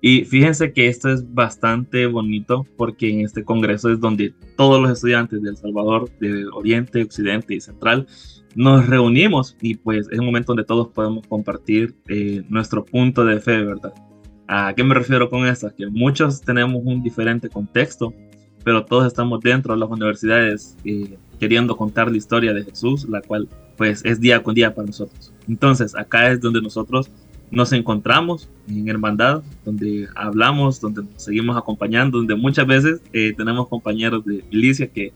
Y 0.00 0.24
fíjense 0.24 0.72
que 0.72 0.88
esto 0.88 1.08
es 1.08 1.32
bastante 1.34 2.06
bonito 2.06 2.66
porque 2.76 3.10
en 3.10 3.20
este 3.20 3.44
congreso 3.44 3.90
es 3.90 3.98
donde 3.98 4.34
todos 4.56 4.80
los 4.80 4.90
estudiantes 4.92 5.42
de 5.42 5.50
El 5.50 5.56
Salvador, 5.56 6.10
de 6.20 6.46
Oriente, 6.52 7.02
Occidente 7.02 7.54
y 7.54 7.60
Central, 7.60 8.06
nos 8.54 8.86
reunimos 8.86 9.56
y 9.60 9.74
pues 9.74 10.08
es 10.10 10.18
un 10.18 10.26
momento 10.26 10.52
donde 10.52 10.64
todos 10.64 10.88
podemos 10.88 11.26
compartir 11.26 11.94
eh, 12.08 12.42
nuestro 12.48 12.84
punto 12.84 13.24
de 13.24 13.40
fe, 13.40 13.62
¿verdad? 13.62 13.92
¿A 14.48 14.72
qué 14.74 14.84
me 14.84 14.94
refiero 14.94 15.28
con 15.28 15.46
esto? 15.46 15.70
Que 15.76 15.88
muchos 15.88 16.40
tenemos 16.40 16.80
un 16.84 17.02
diferente 17.02 17.48
contexto, 17.48 18.14
pero 18.64 18.84
todos 18.84 19.06
estamos 19.06 19.40
dentro 19.40 19.74
de 19.74 19.80
las 19.80 19.90
universidades 19.90 20.76
eh, 20.84 21.18
queriendo 21.38 21.76
contar 21.76 22.10
la 22.10 22.16
historia 22.16 22.54
de 22.54 22.64
Jesús, 22.64 23.08
la 23.08 23.20
cual 23.20 23.48
pues 23.76 24.02
es 24.04 24.20
día 24.20 24.42
con 24.42 24.54
día 24.54 24.74
para 24.74 24.86
nosotros. 24.86 25.32
Entonces 25.48 25.94
acá 25.94 26.30
es 26.30 26.40
donde 26.40 26.62
nosotros 26.62 27.10
nos 27.50 27.72
encontramos 27.72 28.48
en 28.68 28.88
hermandad, 28.88 29.42
donde 29.64 30.08
hablamos, 30.14 30.80
donde 30.80 31.02
nos 31.02 31.22
seguimos 31.22 31.56
acompañando, 31.56 32.18
donde 32.18 32.34
muchas 32.34 32.66
veces 32.66 33.00
eh, 33.12 33.32
tenemos 33.36 33.68
compañeros 33.68 34.24
de 34.24 34.44
milicia 34.50 34.88
que 34.88 35.12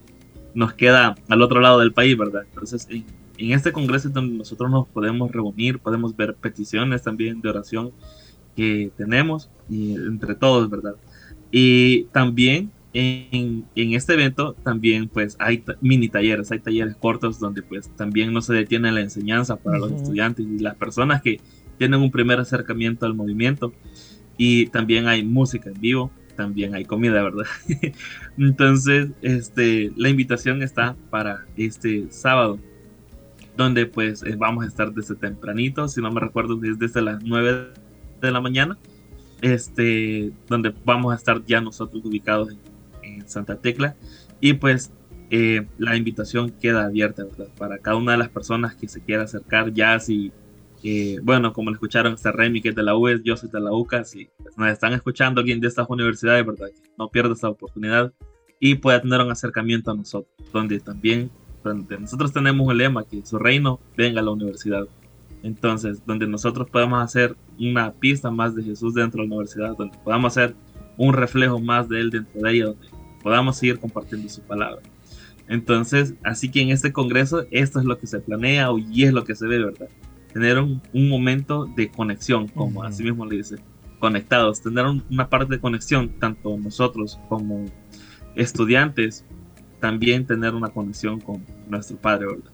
nos 0.54 0.72
queda 0.72 1.16
al 1.28 1.42
otro 1.42 1.60
lado 1.60 1.80
del 1.80 1.92
país, 1.92 2.16
¿verdad? 2.16 2.42
Entonces 2.48 2.86
en, 2.90 3.04
en 3.38 3.52
este 3.52 3.72
congreso 3.72 4.08
es 4.08 4.14
donde 4.14 4.36
nosotros 4.36 4.70
nos 4.70 4.86
podemos 4.88 5.30
reunir, 5.32 5.78
podemos 5.78 6.16
ver 6.16 6.34
peticiones 6.34 7.02
también 7.02 7.40
de 7.40 7.48
oración 7.48 7.92
que 8.56 8.90
tenemos 8.96 9.48
y 9.68 9.94
entre 9.94 10.34
todos, 10.34 10.68
¿verdad? 10.68 10.94
Y 11.50 12.04
también 12.12 12.70
en, 12.92 13.64
en, 13.74 13.94
este 13.94 14.14
evento 14.14 14.54
también 14.64 15.08
pues 15.08 15.36
hay 15.38 15.62
mini 15.80 16.08
talleres, 16.08 16.50
hay 16.50 16.58
talleres 16.58 16.96
cortos 16.96 17.38
donde 17.38 17.62
pues 17.62 17.88
también 17.96 18.32
no 18.32 18.42
se 18.42 18.52
detiene 18.52 18.90
la 18.90 19.00
enseñanza 19.00 19.56
para 19.56 19.78
los 19.78 19.92
estudiantes 19.92 20.44
y 20.44 20.58
las 20.58 20.74
personas 20.74 21.22
que 21.22 21.40
tienen 21.80 22.02
un 22.02 22.10
primer 22.10 22.38
acercamiento 22.38 23.06
al 23.06 23.14
movimiento 23.14 23.72
y 24.36 24.66
también 24.66 25.08
hay 25.08 25.24
música 25.24 25.70
en 25.70 25.80
vivo, 25.80 26.10
también 26.36 26.74
hay 26.74 26.84
comida, 26.84 27.22
¿verdad? 27.22 27.46
Entonces, 28.36 29.08
este, 29.22 29.90
la 29.96 30.10
invitación 30.10 30.62
está 30.62 30.94
para 31.08 31.46
este 31.56 32.08
sábado, 32.10 32.58
donde 33.56 33.86
pues 33.86 34.22
eh, 34.24 34.36
vamos 34.36 34.66
a 34.66 34.68
estar 34.68 34.92
desde 34.92 35.14
tempranito, 35.14 35.88
si 35.88 36.02
no 36.02 36.12
me 36.12 36.20
recuerdo, 36.20 36.56
desde 36.56 37.00
las 37.00 37.24
9 37.24 37.68
de 38.20 38.30
la 38.30 38.42
mañana, 38.42 38.76
este, 39.40 40.32
donde 40.48 40.74
vamos 40.84 41.14
a 41.14 41.16
estar 41.16 41.42
ya 41.46 41.62
nosotros 41.62 42.04
ubicados 42.04 42.54
en 43.02 43.26
Santa 43.26 43.56
Tecla. 43.56 43.96
Y 44.38 44.52
pues 44.52 44.92
eh, 45.30 45.66
la 45.78 45.96
invitación 45.96 46.50
queda 46.50 46.84
abierta 46.84 47.24
para 47.56 47.78
cada 47.78 47.96
una 47.96 48.12
de 48.12 48.18
las 48.18 48.28
personas 48.28 48.74
que 48.74 48.86
se 48.86 49.00
quiera 49.00 49.22
acercar, 49.22 49.72
ya 49.72 49.98
si, 49.98 50.30
eh, 50.82 51.18
bueno, 51.22 51.52
como 51.52 51.70
le 51.70 51.74
escucharon, 51.74 52.16
Remy 52.22 52.62
que 52.62 52.70
es 52.70 52.74
de 52.74 52.82
la 52.82 52.96
UES, 52.96 53.22
yo 53.22 53.36
soy 53.36 53.50
de 53.50 53.60
la 53.60 53.72
UCA, 53.72 54.04
si 54.04 54.28
pues, 54.42 54.56
nos 54.56 54.70
están 54.70 54.92
escuchando 54.92 55.40
alguien 55.40 55.60
de 55.60 55.68
estas 55.68 55.88
universidades, 55.88 56.46
¿verdad? 56.46 56.68
No 56.98 57.08
pierda 57.08 57.34
esta 57.34 57.48
oportunidad 57.48 58.12
y 58.58 58.76
pueda 58.76 59.00
tener 59.00 59.20
un 59.20 59.30
acercamiento 59.30 59.90
a 59.90 59.94
nosotros, 59.94 60.32
donde 60.52 60.80
también 60.80 61.30
donde 61.62 61.98
nosotros 61.98 62.32
tenemos 62.32 62.66
un 62.66 62.76
lema 62.76 63.04
que 63.04 63.24
su 63.24 63.38
reino 63.38 63.80
venga 63.96 64.20
a 64.20 64.24
la 64.24 64.30
universidad. 64.30 64.86
Entonces, 65.42 66.04
donde 66.06 66.26
nosotros 66.26 66.68
podamos 66.70 67.02
hacer 67.02 67.36
una 67.58 67.92
pista 67.92 68.30
más 68.30 68.54
de 68.54 68.62
Jesús 68.62 68.94
dentro 68.94 69.22
de 69.22 69.28
la 69.28 69.34
universidad, 69.34 69.76
donde 69.76 69.98
podamos 70.04 70.36
hacer 70.36 70.54
un 70.96 71.12
reflejo 71.12 71.58
más 71.58 71.88
de 71.88 72.00
Él 72.00 72.10
dentro 72.10 72.40
de 72.40 72.52
ella, 72.52 72.64
donde 72.66 72.88
podamos 73.22 73.56
seguir 73.56 73.78
compartiendo 73.78 74.28
su 74.28 74.42
palabra. 74.42 74.82
Entonces, 75.48 76.14
así 76.22 76.50
que 76.50 76.60
en 76.60 76.70
este 76.70 76.92
congreso 76.92 77.44
esto 77.50 77.80
es 77.80 77.84
lo 77.84 77.98
que 77.98 78.06
se 78.06 78.20
planea 78.20 78.68
y 78.92 79.04
es 79.04 79.12
lo 79.12 79.24
que 79.24 79.34
se 79.34 79.46
ve, 79.46 79.58
¿verdad? 79.58 79.88
Tener 80.32 80.58
un, 80.58 80.80
momento 81.08 81.64
de 81.64 81.90
conexión, 81.90 82.48
como 82.48 82.84
así 82.84 83.02
mismo 83.02 83.26
le 83.26 83.38
dice, 83.38 83.56
conectados, 83.98 84.62
tener 84.62 84.86
una 85.10 85.28
parte 85.28 85.54
de 85.54 85.60
conexión, 85.60 86.08
tanto 86.20 86.56
nosotros 86.56 87.18
como 87.28 87.66
estudiantes, 88.36 89.24
también 89.80 90.26
tener 90.26 90.54
una 90.54 90.68
conexión 90.68 91.20
con 91.20 91.44
nuestro 91.68 91.96
Padre, 91.96 92.26
¿verdad? 92.26 92.50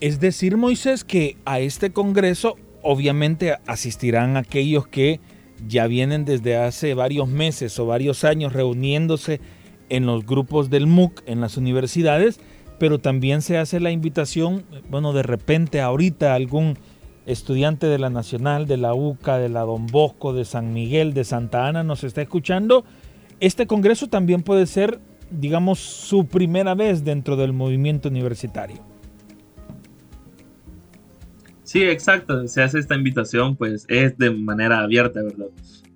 Es 0.00 0.18
decir, 0.18 0.56
Moisés, 0.56 1.04
que 1.04 1.36
a 1.44 1.60
este 1.60 1.92
congreso 1.92 2.56
obviamente 2.82 3.56
asistirán 3.66 4.36
aquellos 4.36 4.88
que 4.88 5.20
ya 5.68 5.86
vienen 5.86 6.24
desde 6.24 6.56
hace 6.56 6.94
varios 6.94 7.28
meses 7.28 7.78
o 7.78 7.86
varios 7.86 8.24
años 8.24 8.52
reuniéndose 8.52 9.40
en 9.90 10.06
los 10.06 10.24
grupos 10.24 10.70
del 10.70 10.86
MOOC 10.86 11.22
en 11.26 11.40
las 11.40 11.56
universidades, 11.56 12.40
pero 12.78 12.98
también 12.98 13.42
se 13.42 13.58
hace 13.58 13.78
la 13.78 13.90
invitación, 13.90 14.64
bueno, 14.88 15.12
de 15.12 15.22
repente 15.22 15.80
ahorita 15.80 16.34
algún 16.34 16.78
estudiante 17.26 17.86
de 17.86 17.98
la 17.98 18.10
Nacional, 18.10 18.66
de 18.66 18.76
la 18.76 18.94
UCA, 18.94 19.38
de 19.38 19.48
la 19.48 19.60
Don 19.60 19.86
Bosco, 19.86 20.32
de 20.32 20.44
San 20.44 20.72
Miguel, 20.72 21.14
de 21.14 21.24
Santa 21.24 21.66
Ana 21.66 21.82
nos 21.82 22.04
está 22.04 22.22
escuchando, 22.22 22.84
este 23.40 23.66
congreso 23.66 24.08
también 24.08 24.42
puede 24.42 24.66
ser, 24.66 25.00
digamos, 25.30 25.78
su 25.78 26.26
primera 26.26 26.74
vez 26.74 27.04
dentro 27.04 27.36
del 27.36 27.52
movimiento 27.52 28.08
universitario. 28.08 28.78
Sí, 31.62 31.82
exacto. 31.82 32.48
Se 32.48 32.62
hace 32.62 32.80
esta 32.80 32.96
invitación, 32.96 33.56
pues 33.56 33.86
es 33.88 34.18
de 34.18 34.30
manera 34.30 34.80
abierta, 34.80 35.22
¿verdad? 35.22 35.46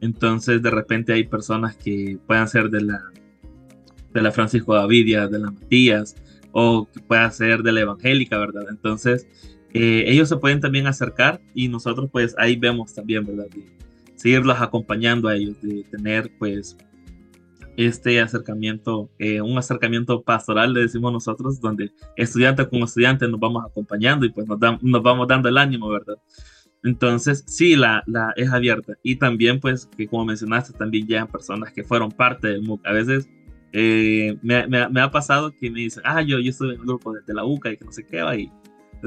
Entonces, 0.00 0.62
de 0.62 0.70
repente 0.70 1.12
hay 1.12 1.24
personas 1.24 1.76
que 1.76 2.18
puedan 2.26 2.48
ser 2.48 2.70
de 2.70 2.82
la 2.82 3.02
de 4.14 4.22
la 4.22 4.30
Francisco 4.30 4.74
Davidia, 4.74 5.26
de 5.26 5.40
la 5.40 5.50
Matías, 5.50 6.14
o 6.52 6.88
que 6.90 7.00
pueda 7.00 7.28
ser 7.32 7.62
de 7.62 7.72
la 7.72 7.80
Evangélica, 7.80 8.38
¿verdad? 8.38 8.66
Entonces, 8.70 9.26
eh, 9.74 10.04
ellos 10.06 10.28
se 10.28 10.36
pueden 10.36 10.60
también 10.60 10.86
acercar 10.86 11.40
y 11.54 11.68
nosotros 11.68 12.08
pues 12.10 12.34
ahí 12.38 12.56
vemos 12.56 12.94
también, 12.94 13.26
¿verdad? 13.26 13.46
De 13.54 13.64
seguirlos 14.14 14.60
acompañando 14.60 15.28
a 15.28 15.36
ellos, 15.36 15.60
de 15.60 15.84
tener 15.90 16.30
pues 16.38 16.76
este 17.76 18.20
acercamiento, 18.20 19.10
eh, 19.18 19.40
un 19.40 19.58
acercamiento 19.58 20.22
pastoral, 20.22 20.72
le 20.72 20.82
decimos 20.82 21.12
nosotros, 21.12 21.60
donde 21.60 21.90
estudiante 22.16 22.68
con 22.68 22.82
estudiante 22.82 23.26
nos 23.28 23.40
vamos 23.40 23.64
acompañando 23.68 24.24
y 24.24 24.30
pues 24.30 24.46
nos, 24.46 24.58
nos 24.80 25.02
vamos 25.02 25.26
dando 25.26 25.48
el 25.48 25.58
ánimo, 25.58 25.88
¿verdad? 25.88 26.16
Entonces, 26.84 27.42
sí, 27.46 27.76
la, 27.76 28.04
la 28.06 28.32
es 28.36 28.52
abierta. 28.52 28.92
Y 29.02 29.16
también, 29.16 29.58
pues, 29.58 29.86
que 29.86 30.06
como 30.06 30.26
mencionaste, 30.26 30.74
también 30.74 31.06
llegan 31.06 31.28
personas 31.28 31.72
que 31.72 31.82
fueron 31.82 32.10
parte 32.12 32.48
del 32.48 32.62
MOOC. 32.62 32.86
A 32.86 32.92
veces 32.92 33.26
eh, 33.72 34.36
me, 34.42 34.66
me, 34.68 35.00
ha 35.00 35.10
pasado 35.10 35.50
que 35.58 35.70
me 35.70 35.80
dicen, 35.80 36.02
ah, 36.06 36.20
yo, 36.20 36.38
yo 36.38 36.50
estuve 36.50 36.74
en 36.74 36.80
el 36.80 36.86
grupo 36.86 37.12
de, 37.12 37.34
la 37.34 37.44
UCA 37.44 37.72
y 37.72 37.76
que 37.78 37.84
no 37.86 37.92
sé 37.92 38.06
qué, 38.06 38.22
va, 38.22 38.36
y 38.36 38.52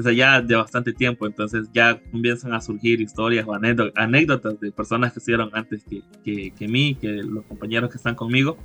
sea, 0.02 0.12
ya 0.12 0.40
de 0.40 0.54
bastante 0.54 0.92
tiempo, 0.92 1.26
entonces 1.26 1.68
ya 1.72 2.00
comienzan 2.10 2.52
a 2.52 2.60
surgir 2.60 3.00
historias 3.00 3.46
o 3.46 3.54
anécdotas 3.54 4.60
de 4.60 4.70
personas 4.70 5.12
que 5.12 5.18
estuvieron 5.18 5.50
antes 5.52 5.82
que, 5.84 6.02
que, 6.24 6.52
que, 6.52 6.68
mí, 6.68 6.94
que 6.94 7.08
los 7.22 7.44
compañeros 7.46 7.90
que 7.90 7.96
están 7.96 8.14
conmigo, 8.14 8.56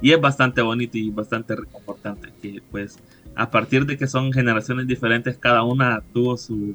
y 0.00 0.10
es 0.10 0.20
bastante 0.20 0.60
bonito 0.62 0.98
y 0.98 1.10
bastante 1.10 1.54
reconfortante, 1.54 2.32
que 2.42 2.62
pues 2.70 2.98
a 3.36 3.50
partir 3.50 3.86
de 3.86 3.96
que 3.96 4.06
son 4.06 4.32
generaciones 4.32 4.86
diferentes, 4.86 5.38
cada 5.38 5.62
una 5.62 6.02
tuvo 6.12 6.36
su, 6.36 6.74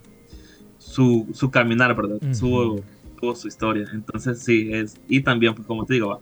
su, 0.77 1.27
su 1.33 1.51
caminar, 1.51 1.95
¿verdad? 1.95 2.19
su, 2.33 2.81
tuvo 3.19 3.35
su 3.35 3.47
historia, 3.47 3.87
entonces 3.93 4.39
sí, 4.41 4.69
es, 4.71 4.99
y 5.09 5.21
también, 5.21 5.53
pues 5.53 5.67
como 5.67 5.85
te 5.85 5.95
digo, 5.95 6.21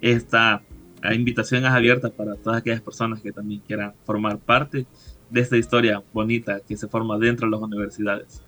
esta 0.00 0.62
invitación 1.12 1.64
es 1.64 1.70
abierta 1.70 2.10
para 2.10 2.34
todas 2.36 2.60
aquellas 2.60 2.80
personas 2.80 3.20
que 3.20 3.32
también 3.32 3.60
quieran 3.60 3.92
formar 4.04 4.38
parte 4.38 4.86
de 5.30 5.40
esta 5.40 5.56
historia 5.56 6.02
bonita 6.12 6.60
que 6.60 6.76
se 6.76 6.88
forma 6.88 7.18
dentro 7.18 7.46
de 7.46 7.52
las 7.52 7.60
universidades. 7.60 8.42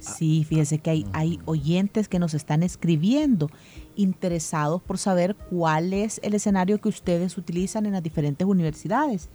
Sí, 0.00 0.44
fíjese 0.44 0.78
que 0.78 0.90
hay, 0.90 1.06
hay 1.12 1.38
oyentes 1.44 2.08
que 2.08 2.18
nos 2.18 2.34
están 2.34 2.64
escribiendo 2.64 3.48
interesados 3.94 4.82
por 4.82 4.98
saber 4.98 5.36
cuál 5.36 5.92
es 5.92 6.20
el 6.24 6.34
escenario 6.34 6.80
que 6.80 6.88
ustedes 6.88 7.38
utilizan 7.38 7.86
en 7.86 7.92
las 7.92 8.02
diferentes 8.02 8.46
universidades. 8.46 9.28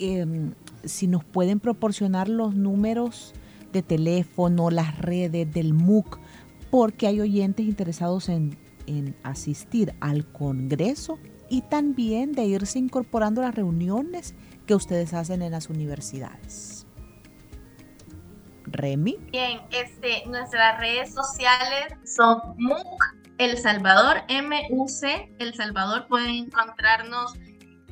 Em, 0.00 0.52
si 0.84 1.06
nos 1.06 1.24
pueden 1.24 1.60
proporcionar 1.60 2.28
los 2.28 2.56
números 2.56 3.34
de 3.72 3.82
teléfono, 3.82 4.70
las 4.70 4.98
redes 4.98 5.52
del 5.52 5.74
MOOC, 5.74 6.18
porque 6.70 7.06
hay 7.06 7.20
oyentes 7.20 7.64
interesados 7.64 8.28
en, 8.28 8.56
en 8.86 9.14
asistir 9.22 9.94
al 10.00 10.26
Congreso 10.26 11.18
y 11.48 11.62
también 11.62 12.32
de 12.32 12.46
irse 12.46 12.78
incorporando 12.80 13.42
a 13.42 13.46
las 13.46 13.54
reuniones 13.54 14.34
que 14.68 14.74
ustedes 14.74 15.14
hacen 15.14 15.40
en 15.40 15.50
las 15.50 15.70
universidades. 15.70 16.86
Remy. 18.66 19.16
Bien, 19.32 19.60
este, 19.70 20.22
nuestras 20.26 20.78
redes 20.78 21.14
sociales 21.14 21.94
son 22.04 22.38
MUC 22.58 23.02
El 23.38 23.56
Salvador, 23.56 24.18
M-U-C 24.28 25.32
El 25.38 25.54
Salvador. 25.54 26.06
Pueden 26.06 26.28
encontrarnos 26.28 27.32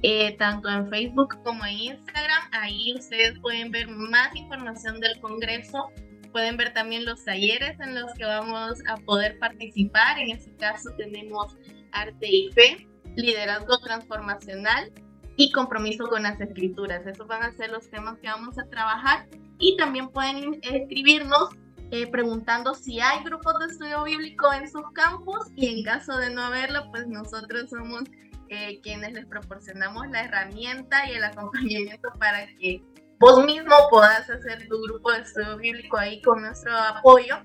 eh, 0.03 0.37
tanto 0.39 0.69
en 0.69 0.91
Facebook 0.91 1.43
como 1.43 1.65
en 1.65 1.79
Instagram. 1.79 2.43
Ahí 2.53 2.95
ustedes 2.95 3.39
pueden 3.41 3.71
ver 3.71 3.89
más 3.89 4.37
información 4.37 5.01
del 5.01 5.19
Congreso. 5.21 5.89
Pueden 6.31 6.59
ver 6.59 6.75
también 6.75 7.07
los 7.07 7.25
talleres 7.25 7.81
en 7.81 7.95
los 7.95 8.13
que 8.13 8.27
vamos 8.27 8.75
a 8.87 8.97
poder 8.99 9.39
participar. 9.39 10.19
En 10.19 10.31
este 10.31 10.55
caso 10.57 10.91
tenemos 10.99 11.57
arte 11.93 12.29
y 12.29 12.51
fe 12.53 12.87
liderazgo 13.17 13.79
transformacional 13.79 14.93
y 15.37 15.53
compromiso 15.53 16.09
con 16.09 16.23
las 16.23 16.41
escrituras. 16.41 17.07
Esos 17.07 17.27
van 17.27 17.43
a 17.43 17.53
ser 17.53 17.71
los 17.71 17.89
temas 17.91 18.19
que 18.19 18.29
vamos 18.29 18.59
a 18.59 18.65
trabajar. 18.65 19.27
Y 19.59 19.77
también 19.77 20.09
pueden 20.09 20.59
escribirnos 20.63 21.51
eh, 21.91 22.07
preguntando 22.11 22.75
si 22.75 23.01
hay 23.01 23.23
grupos 23.23 23.59
de 23.59 23.67
estudio 23.67 24.05
bíblico 24.05 24.53
en 24.53 24.71
sus 24.71 24.91
campus. 24.93 25.47
Y 25.55 25.79
en 25.79 25.85
caso 25.85 26.17
de 26.17 26.31
no 26.31 26.43
haberlo, 26.43 26.91
pues 26.91 27.07
nosotros 27.07 27.71
somos 27.71 28.05
eh, 28.49 28.81
quienes 28.83 29.13
les 29.13 29.27
proporcionamos 29.27 30.09
la 30.09 30.25
herramienta 30.25 31.11
y 31.11 31.15
el 31.15 31.25
acompañamiento 31.25 32.09
para 32.19 32.47
que 32.59 32.83
vos 33.19 33.45
mismo 33.45 33.75
puedas 33.91 34.29
hacer 34.31 34.69
tu 34.69 34.81
grupo 34.83 35.13
de 35.13 35.21
estudio 35.21 35.57
bíblico 35.57 35.97
ahí 35.97 36.21
con 36.23 36.43
nuestro 36.43 36.77
apoyo 36.77 37.37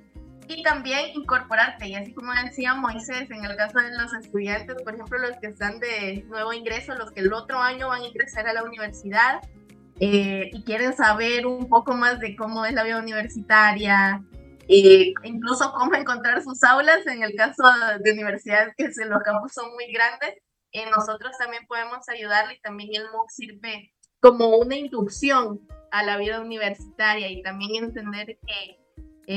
y 0.52 0.64
también 0.64 1.12
incorporarte. 1.14 1.88
Y 1.88 1.96
así 1.96 2.14
como 2.14 2.34
decía 2.34 2.74
Moisés, 2.74 3.30
en 3.30 3.46
el 3.46 3.56
caso 3.56 3.80
de 3.80 3.92
los 3.98 4.14
estudiantes, 4.14 4.82
por 4.84 4.94
ejemplo, 4.94 5.20
los 5.20 5.38
que 5.38 5.48
están 5.48 5.80
de 5.80 6.24
nuevo 6.28 6.54
ingreso, 6.54 6.96
los 6.96 7.12
que 7.12 7.22
el 7.22 7.34
otro 7.34 7.60
año 7.60 7.88
van 7.88 8.02
a 8.02 8.08
ingresar 8.08 8.48
a 8.48 8.54
la 8.54 8.64
universidad 8.64 9.42
eh, 10.00 10.50
y 10.52 10.64
quieren 10.64 10.94
saber 10.94 11.46
un 11.46 11.70
poco 11.70 11.94
más 11.94 12.20
de 12.20 12.36
cómo 12.36 12.66
es 12.66 12.74
la 12.74 12.84
vida 12.84 13.00
universitaria, 13.00 14.24
e 14.68 15.14
incluso 15.24 15.74
cómo 15.74 15.96
encontrar 15.96 16.42
sus 16.42 16.64
aulas 16.64 17.06
en 17.08 17.24
el 17.24 17.36
caso 17.36 17.64
de 18.04 18.12
universidades 18.12 18.74
que 18.78 18.88
los 19.06 19.22
campus 19.24 19.54
son 19.54 19.72
muy 19.74 19.92
grandes, 19.92 20.36
eh, 20.72 20.90
nosotros 20.90 21.34
también 21.38 21.66
podemos 21.68 22.08
ayudarle 22.08 22.56
y 22.56 22.62
también 22.62 22.90
el 22.96 23.12
MOOC 23.12 23.30
sirve 23.30 23.94
como 24.22 24.58
una 24.58 24.76
inducción 24.76 25.60
a 25.92 26.04
la 26.04 26.18
vida 26.18 26.40
universitaria 26.40 27.30
y 27.30 27.42
también 27.42 27.84
entender 27.84 28.38
que 28.48 28.81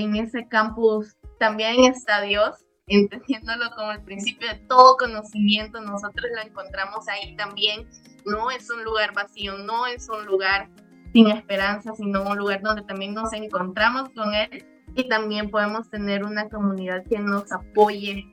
en 0.02 0.16
ese 0.16 0.48
campus 0.48 1.16
también 1.38 1.84
está 1.84 2.22
Dios, 2.22 2.64
entendiéndolo 2.86 3.70
como 3.76 3.92
el 3.92 4.02
principio 4.02 4.48
de 4.48 4.56
todo 4.68 4.96
conocimiento, 4.96 5.80
nosotros 5.80 6.26
lo 6.34 6.42
encontramos 6.42 7.08
ahí 7.08 7.36
también. 7.36 7.88
No 8.24 8.50
es 8.50 8.70
un 8.70 8.84
lugar 8.84 9.14
vacío, 9.14 9.58
no 9.58 9.86
es 9.86 10.08
un 10.08 10.24
lugar 10.26 10.68
sin 11.12 11.28
esperanza, 11.28 11.92
sino 11.94 12.22
un 12.22 12.36
lugar 12.36 12.62
donde 12.62 12.82
también 12.82 13.14
nos 13.14 13.32
encontramos 13.32 14.08
con 14.10 14.34
Él 14.34 14.66
y 14.96 15.08
también 15.08 15.50
podemos 15.50 15.90
tener 15.90 16.24
una 16.24 16.48
comunidad 16.48 17.04
que 17.08 17.18
nos 17.18 17.50
apoye 17.52 18.24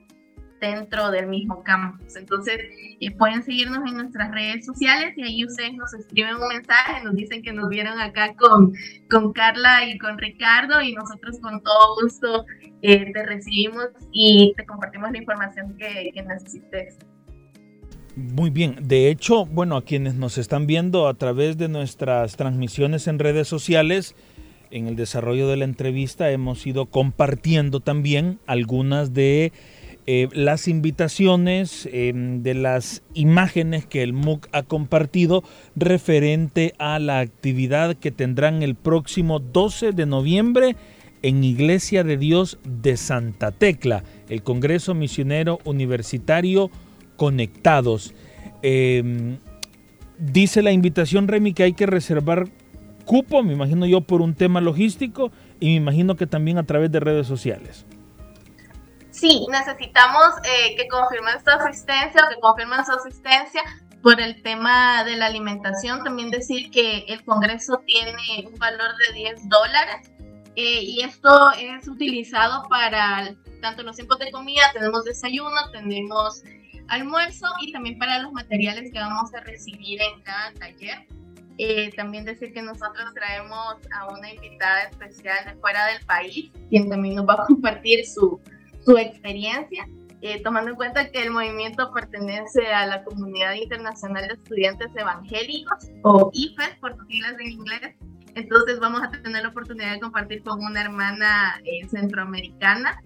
dentro 0.66 1.10
del 1.10 1.26
mismo 1.26 1.62
campus. 1.62 2.16
Entonces, 2.16 2.58
eh, 3.00 3.10
pueden 3.16 3.42
seguirnos 3.42 3.78
en 3.86 3.96
nuestras 3.96 4.30
redes 4.30 4.64
sociales 4.64 5.12
y 5.16 5.22
ahí 5.22 5.44
ustedes 5.44 5.74
nos 5.74 5.92
escriben 5.94 6.36
un 6.36 6.48
mensaje, 6.48 7.02
nos 7.04 7.14
dicen 7.14 7.42
que 7.42 7.52
nos 7.52 7.68
vieron 7.68 7.98
acá 8.00 8.34
con, 8.34 8.72
con 9.10 9.32
Carla 9.32 9.84
y 9.86 9.98
con 9.98 10.18
Ricardo 10.18 10.80
y 10.80 10.92
nosotros 10.94 11.38
con 11.40 11.62
todo 11.62 12.02
gusto 12.02 12.46
eh, 12.82 13.12
te 13.12 13.26
recibimos 13.26 13.88
y 14.12 14.54
te 14.56 14.64
compartimos 14.64 15.10
la 15.12 15.18
información 15.18 15.76
que, 15.76 16.10
que 16.14 16.22
necesites. 16.22 16.98
Muy 18.14 18.50
bien, 18.50 18.76
de 18.82 19.08
hecho, 19.08 19.46
bueno, 19.46 19.76
a 19.76 19.84
quienes 19.84 20.14
nos 20.14 20.36
están 20.36 20.66
viendo 20.66 21.08
a 21.08 21.14
través 21.14 21.56
de 21.56 21.68
nuestras 21.68 22.36
transmisiones 22.36 23.06
en 23.08 23.18
redes 23.18 23.48
sociales, 23.48 24.14
en 24.70 24.86
el 24.86 24.96
desarrollo 24.96 25.48
de 25.48 25.56
la 25.56 25.64
entrevista 25.64 26.30
hemos 26.30 26.66
ido 26.66 26.86
compartiendo 26.86 27.80
también 27.80 28.38
algunas 28.46 29.12
de 29.12 29.52
eh, 30.06 30.28
las 30.32 30.66
invitaciones 30.66 31.88
em, 31.92 32.42
de 32.42 32.54
las 32.54 33.02
imágenes 33.14 33.86
que 33.86 34.02
el 34.02 34.12
MOOC 34.12 34.48
ha 34.50 34.64
compartido 34.64 35.44
referente 35.76 36.74
a 36.78 36.98
la 36.98 37.20
actividad 37.20 37.94
que 37.94 38.10
tendrán 38.10 38.64
el 38.64 38.74
próximo 38.74 39.38
12 39.38 39.92
de 39.92 40.06
noviembre 40.06 40.76
en 41.22 41.44
Iglesia 41.44 42.02
de 42.02 42.16
Dios 42.16 42.58
de 42.64 42.96
Santa 42.96 43.52
Tecla, 43.52 44.02
el 44.28 44.42
Congreso 44.42 44.92
Misionero 44.92 45.60
Universitario 45.64 46.70
Conectados. 47.16 48.12
Em, 48.62 49.38
dice 50.18 50.62
la 50.62 50.72
invitación, 50.72 51.28
Remy, 51.28 51.52
que 51.52 51.62
hay 51.62 51.74
que 51.74 51.86
reservar 51.86 52.48
cupo, 53.04 53.44
me 53.44 53.52
imagino 53.52 53.86
yo, 53.86 54.00
por 54.00 54.20
un 54.20 54.34
tema 54.34 54.60
logístico 54.60 55.30
y 55.60 55.66
me 55.66 55.74
imagino 55.74 56.16
que 56.16 56.26
también 56.26 56.58
a 56.58 56.64
través 56.64 56.90
de 56.90 56.98
redes 56.98 57.28
sociales. 57.28 57.86
Sí, 59.12 59.46
necesitamos 59.50 60.34
eh, 60.42 60.74
que 60.74 60.88
confirmen 60.88 61.34
su 61.44 61.50
asistencia 61.50 62.24
o 62.24 62.30
que 62.30 62.40
confirmen 62.40 62.84
su 62.84 62.92
asistencia 62.92 63.62
por 64.02 64.18
el 64.20 64.42
tema 64.42 65.04
de 65.04 65.16
la 65.16 65.26
alimentación. 65.26 66.02
También 66.02 66.30
decir 66.30 66.70
que 66.70 67.04
el 67.08 67.22
Congreso 67.24 67.82
tiene 67.86 68.48
un 68.50 68.58
valor 68.58 68.90
de 69.06 69.14
10 69.14 69.48
dólares 69.50 70.10
eh, 70.56 70.82
y 70.82 71.02
esto 71.02 71.52
es 71.52 71.86
utilizado 71.86 72.66
para 72.68 73.34
tanto 73.60 73.82
los 73.82 73.96
tiempos 73.96 74.18
de 74.18 74.32
comida, 74.32 74.62
tenemos 74.72 75.04
desayuno, 75.04 75.70
tenemos 75.72 76.42
almuerzo 76.88 77.46
y 77.60 77.70
también 77.70 77.98
para 77.98 78.18
los 78.18 78.32
materiales 78.32 78.90
que 78.92 78.98
vamos 78.98 79.32
a 79.34 79.40
recibir 79.40 80.00
en 80.00 80.22
cada 80.22 80.52
taller. 80.54 81.06
Eh, 81.58 81.92
también 81.94 82.24
decir 82.24 82.52
que 82.54 82.62
nosotros 82.62 83.12
traemos 83.12 83.76
a 83.94 84.08
una 84.08 84.32
invitada 84.32 84.84
especial 84.84 85.44
de 85.44 85.54
fuera 85.60 85.86
del 85.86 86.04
país, 86.06 86.50
quien 86.70 86.88
también 86.88 87.16
nos 87.16 87.28
va 87.28 87.34
a 87.34 87.46
compartir 87.46 88.06
su, 88.06 88.40
su 88.84 88.96
experiencia, 88.96 89.86
eh, 90.20 90.42
tomando 90.42 90.70
en 90.70 90.76
cuenta 90.76 91.10
que 91.10 91.22
el 91.22 91.30
movimiento 91.30 91.92
pertenece 91.92 92.66
a 92.68 92.86
la 92.86 93.02
Comunidad 93.04 93.54
Internacional 93.54 94.28
de 94.28 94.34
Estudiantes 94.34 94.88
Evangélicos, 94.94 95.90
o 96.02 96.30
IFES 96.32 96.76
por 96.80 96.96
sus 96.96 97.06
siglas 97.08 97.34
en 97.40 97.50
inglés. 97.50 97.96
Entonces 98.34 98.78
vamos 98.78 99.02
a 99.02 99.10
tener 99.10 99.42
la 99.42 99.48
oportunidad 99.48 99.92
de 99.92 100.00
compartir 100.00 100.42
con 100.42 100.64
una 100.64 100.80
hermana 100.80 101.60
eh, 101.64 101.86
centroamericana 101.88 103.02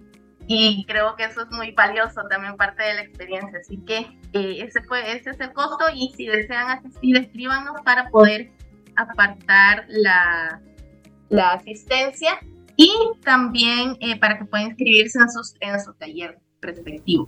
y 0.47 0.85
creo 0.85 1.15
que 1.17 1.25
eso 1.25 1.41
es 1.41 1.51
muy 1.51 1.71
valioso 1.71 2.21
también 2.29 2.55
parte 2.55 2.81
de 2.83 2.93
la 2.93 3.01
experiencia. 3.01 3.59
Así 3.59 3.77
que 3.85 3.97
eh, 4.33 4.63
ese, 4.63 4.81
fue, 4.83 5.11
ese 5.11 5.31
es 5.31 5.39
el 5.41 5.51
costo 5.51 5.85
y 5.93 6.13
si 6.15 6.27
desean 6.27 6.69
asistir, 6.69 7.17
escríbanos 7.17 7.81
para 7.83 8.09
poder 8.09 8.51
apartar 8.95 9.85
la, 9.89 10.61
la 11.29 11.51
asistencia 11.51 12.39
y 12.77 12.91
también 13.23 13.97
eh, 13.99 14.17
para 14.19 14.37
que 14.37 14.45
puedan 14.45 14.67
inscribirse 14.67 15.19
en, 15.19 15.29
sus, 15.29 15.55
en 15.59 15.79
su 15.81 15.93
taller 15.93 16.39
respectivo. 16.61 17.27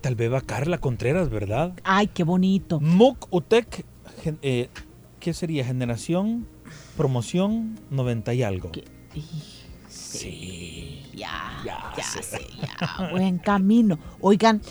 Tal 0.00 0.14
vez 0.14 0.32
va 0.32 0.40
Carla 0.40 0.78
Contreras, 0.78 1.30
¿verdad? 1.30 1.74
Ay, 1.82 2.06
qué 2.06 2.22
bonito. 2.22 2.78
MOOC 2.80 3.26
UTEC, 3.34 3.84
eh, 4.40 4.68
¿qué 5.18 5.34
sería? 5.34 5.64
Generación, 5.64 6.46
promoción, 6.96 7.76
90 7.90 8.34
y 8.34 8.42
algo. 8.44 8.70
Sí, 9.88 11.02
ya, 11.12 11.60
ya, 11.64 11.92
ya 11.96 12.04
sé, 12.04 12.46
ya, 12.60 13.10
buen 13.10 13.38
camino. 13.38 13.98
Oigan, 14.20 14.62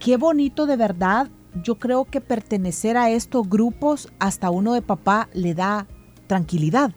qué 0.00 0.16
bonito 0.16 0.66
de 0.66 0.76
verdad. 0.76 1.30
Yo 1.62 1.78
creo 1.78 2.04
que 2.04 2.20
pertenecer 2.20 2.96
a 2.96 3.10
estos 3.10 3.48
grupos 3.48 4.08
hasta 4.18 4.50
uno 4.50 4.74
de 4.74 4.82
papá 4.82 5.28
le 5.32 5.54
da 5.54 5.86
tranquilidad 6.26 6.92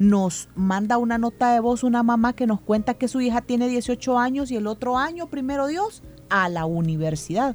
nos 0.00 0.48
manda 0.54 0.96
una 0.96 1.18
nota 1.18 1.52
de 1.52 1.60
voz 1.60 1.84
una 1.84 2.02
mamá 2.02 2.32
que 2.32 2.46
nos 2.46 2.62
cuenta 2.62 2.94
que 2.94 3.06
su 3.06 3.20
hija 3.20 3.42
tiene 3.42 3.68
18 3.68 4.18
años 4.18 4.50
y 4.50 4.56
el 4.56 4.66
otro 4.66 4.96
año, 4.96 5.28
primero 5.28 5.66
Dios, 5.66 6.02
a 6.30 6.48
la 6.48 6.64
universidad. 6.64 7.54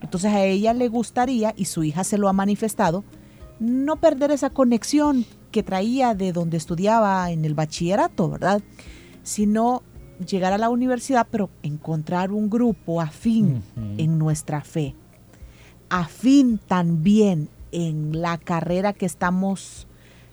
Entonces 0.00 0.32
a 0.32 0.42
ella 0.42 0.72
le 0.72 0.88
gustaría, 0.88 1.52
y 1.54 1.66
su 1.66 1.84
hija 1.84 2.02
se 2.02 2.16
lo 2.16 2.30
ha 2.30 2.32
manifestado, 2.32 3.04
no 3.60 3.96
perder 3.96 4.30
esa 4.30 4.48
conexión 4.48 5.26
que 5.50 5.62
traía 5.62 6.14
de 6.14 6.32
donde 6.32 6.56
estudiaba 6.56 7.30
en 7.30 7.44
el 7.44 7.52
bachillerato, 7.52 8.30
¿verdad? 8.30 8.62
Sino 9.22 9.82
llegar 10.26 10.54
a 10.54 10.58
la 10.58 10.70
universidad, 10.70 11.26
pero 11.30 11.50
encontrar 11.62 12.32
un 12.32 12.48
grupo 12.48 13.02
afín 13.02 13.62
en 13.98 14.18
nuestra 14.18 14.62
fe, 14.62 14.94
afín 15.90 16.56
también 16.56 17.50
en 17.70 18.22
la 18.22 18.38
carrera 18.38 18.94
que 18.94 19.04
estamos 19.04 19.86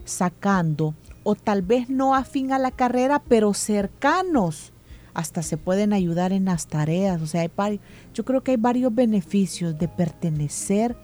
sacando 0.06 0.94
o 1.30 1.36
tal 1.36 1.62
vez 1.62 1.92
no 1.92 2.16
afín 2.16 2.52
a 2.52 2.58
la 2.58 2.72
carrera, 2.72 3.22
pero 3.22 3.54
cercanos. 3.54 4.74
Hasta 5.14 5.44
se 5.44 5.58
pueden 5.58 5.94
ayudar 5.94 6.34
en 6.34 6.46
las 6.46 6.66
tareas. 6.66 7.22
O 7.22 7.28
sea, 7.28 7.42
hay 7.42 7.80
yo 8.16 8.26
creo 8.26 8.42
que 8.42 8.52
hay 8.52 8.58
varios 8.58 8.96
beneficios 8.96 9.78
de 9.78 9.88
pertenecer 9.88 10.98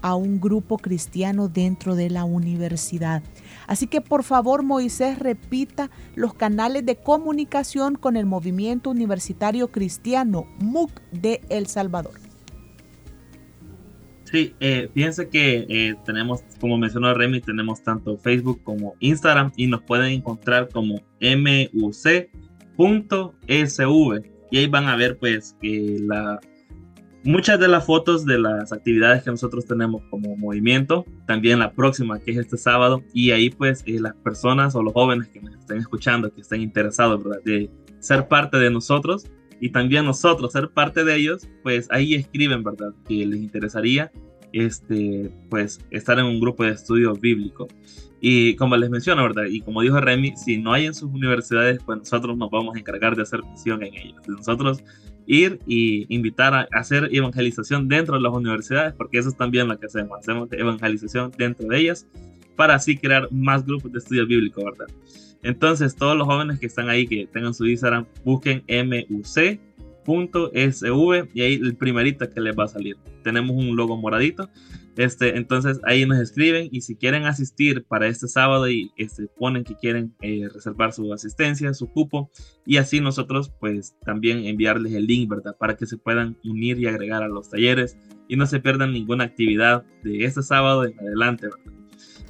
a 0.00 0.14
un 0.14 0.40
grupo 0.40 0.78
cristiano 0.78 1.48
dentro 1.48 1.96
de 1.96 2.10
la 2.10 2.22
universidad. 2.22 3.24
Así 3.66 3.88
que 3.88 4.00
por 4.00 4.22
favor, 4.22 4.62
Moisés, 4.62 5.18
repita 5.18 5.90
los 6.14 6.32
canales 6.32 6.86
de 6.86 6.94
comunicación 6.94 7.96
con 7.96 8.16
el 8.16 8.26
movimiento 8.26 8.88
universitario 8.88 9.72
cristiano 9.72 10.46
MUC 10.60 10.92
de 11.10 11.40
El 11.48 11.66
Salvador. 11.66 12.31
Sí, 14.32 14.54
eh, 14.60 14.88
fíjense 14.94 15.28
que 15.28 15.66
eh, 15.68 15.94
tenemos, 16.06 16.42
como 16.58 16.78
mencionó 16.78 17.12
Remy, 17.12 17.42
tenemos 17.42 17.82
tanto 17.82 18.16
Facebook 18.16 18.62
como 18.64 18.94
Instagram 19.00 19.52
y 19.56 19.66
nos 19.66 19.82
pueden 19.82 20.10
encontrar 20.10 20.70
como 20.70 21.02
muc.sv 21.20 22.02
y 24.50 24.58
ahí 24.58 24.66
van 24.68 24.86
a 24.86 24.96
ver 24.96 25.18
pues 25.18 25.54
la, 25.60 26.40
muchas 27.24 27.60
de 27.60 27.68
las 27.68 27.84
fotos 27.84 28.24
de 28.24 28.38
las 28.38 28.72
actividades 28.72 29.22
que 29.22 29.30
nosotros 29.30 29.66
tenemos 29.66 30.02
como 30.10 30.36
movimiento, 30.36 31.04
también 31.26 31.58
la 31.58 31.72
próxima 31.72 32.18
que 32.18 32.32
es 32.32 32.38
este 32.38 32.56
sábado 32.56 33.02
y 33.12 33.30
ahí 33.30 33.50
pues 33.50 33.82
eh, 33.86 34.00
las 34.00 34.14
personas 34.14 34.74
o 34.74 34.82
los 34.82 34.92
jóvenes 34.92 35.28
que 35.28 35.40
nos 35.40 35.54
estén 35.56 35.78
escuchando, 35.78 36.32
que 36.32 36.40
estén 36.40 36.62
interesados 36.62 37.22
¿verdad? 37.22 37.42
de 37.44 37.70
ser 38.00 38.28
parte 38.28 38.56
de 38.56 38.70
nosotros, 38.70 39.26
y 39.62 39.70
también 39.70 40.04
nosotros 40.04 40.50
ser 40.50 40.70
parte 40.70 41.04
de 41.04 41.14
ellos, 41.14 41.48
pues 41.62 41.86
ahí 41.92 42.14
escriben, 42.14 42.64
¿verdad? 42.64 42.92
Que 43.06 43.24
les 43.24 43.40
interesaría 43.40 44.10
este, 44.52 45.30
pues 45.48 45.78
estar 45.92 46.18
en 46.18 46.24
un 46.24 46.40
grupo 46.40 46.64
de 46.64 46.72
estudio 46.72 47.14
bíblico. 47.14 47.68
Y 48.20 48.56
como 48.56 48.76
les 48.76 48.90
menciono, 48.90 49.22
¿verdad? 49.22 49.44
Y 49.44 49.60
como 49.60 49.82
dijo 49.82 50.00
Remy, 50.00 50.36
si 50.36 50.58
no 50.58 50.72
hay 50.72 50.86
en 50.86 50.94
sus 50.94 51.12
universidades, 51.12 51.80
pues 51.86 51.96
nosotros 51.96 52.36
nos 52.36 52.50
vamos 52.50 52.74
a 52.74 52.80
encargar 52.80 53.14
de 53.14 53.22
hacer 53.22 53.40
misión 53.44 53.84
en 53.84 53.94
ellos. 53.94 54.20
De 54.26 54.34
nosotros 54.34 54.82
ir 55.26 55.60
y 55.68 56.12
invitar 56.12 56.54
a 56.54 56.66
hacer 56.72 57.08
evangelización 57.12 57.86
dentro 57.86 58.16
de 58.16 58.22
las 58.22 58.32
universidades, 58.32 58.94
porque 58.94 59.18
eso 59.18 59.28
es 59.28 59.36
también 59.36 59.68
lo 59.68 59.78
que 59.78 59.86
hacemos. 59.86 60.18
Hacemos 60.18 60.48
evangelización 60.50 61.30
dentro 61.38 61.68
de 61.68 61.78
ellas 61.78 62.08
para 62.56 62.74
así 62.74 62.96
crear 62.96 63.28
más 63.30 63.64
grupos 63.64 63.92
de 63.92 64.00
estudio 64.00 64.26
bíblico, 64.26 64.64
¿verdad? 64.64 64.92
Entonces, 65.42 65.96
todos 65.96 66.16
los 66.16 66.26
jóvenes 66.26 66.58
que 66.60 66.66
están 66.66 66.88
ahí, 66.88 67.06
que 67.06 67.26
tengan 67.26 67.52
su 67.54 67.66
Instagram, 67.66 68.06
busquen 68.24 68.64
MUC.sv 68.68 69.68
y 71.34 71.42
ahí 71.42 71.54
el 71.54 71.76
primerito 71.76 72.28
que 72.30 72.40
les 72.40 72.56
va 72.56 72.64
a 72.64 72.68
salir. 72.68 72.96
Tenemos 73.22 73.56
un 73.56 73.76
logo 73.76 73.96
moradito. 73.96 74.48
Este, 74.96 75.38
entonces 75.38 75.80
ahí 75.84 76.04
nos 76.04 76.18
escriben 76.18 76.68
y 76.70 76.82
si 76.82 76.96
quieren 76.96 77.24
asistir 77.24 77.82
para 77.84 78.08
este 78.08 78.28
sábado 78.28 78.68
y 78.68 78.92
este, 78.98 79.26
ponen 79.38 79.64
que 79.64 79.74
quieren 79.74 80.14
eh, 80.20 80.50
reservar 80.52 80.92
su 80.92 81.10
asistencia, 81.14 81.72
su 81.72 81.88
cupo 81.90 82.30
y 82.66 82.76
así 82.76 83.00
nosotros 83.00 83.50
pues 83.58 83.96
también 84.04 84.44
enviarles 84.44 84.92
el 84.92 85.06
link, 85.06 85.30
¿verdad? 85.30 85.56
Para 85.56 85.76
que 85.76 85.86
se 85.86 85.96
puedan 85.96 86.36
unir 86.44 86.78
y 86.78 86.86
agregar 86.86 87.22
a 87.22 87.28
los 87.28 87.48
talleres 87.48 87.96
y 88.28 88.36
no 88.36 88.46
se 88.46 88.60
pierdan 88.60 88.92
ninguna 88.92 89.24
actividad 89.24 89.82
de 90.02 90.26
este 90.26 90.42
sábado 90.42 90.84
en 90.84 90.98
adelante, 91.00 91.46
¿verdad? 91.46 91.81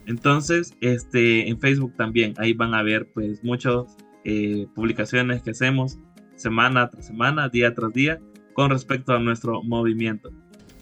Entonces, 0.06 0.74
este, 0.80 1.48
en 1.48 1.58
Facebook 1.60 1.94
también, 1.96 2.34
ahí 2.38 2.52
van 2.52 2.74
a 2.74 2.82
ver 2.82 3.10
pues 3.12 3.42
muchas 3.44 3.96
eh, 4.24 4.66
publicaciones 4.74 5.42
que 5.42 5.50
hacemos 5.50 5.98
semana 6.36 6.88
tras 6.90 7.06
semana, 7.06 7.48
día 7.48 7.74
tras 7.74 7.92
día, 7.92 8.20
con 8.52 8.70
respecto 8.70 9.12
a 9.12 9.18
nuestro 9.18 9.62
movimiento. 9.62 10.30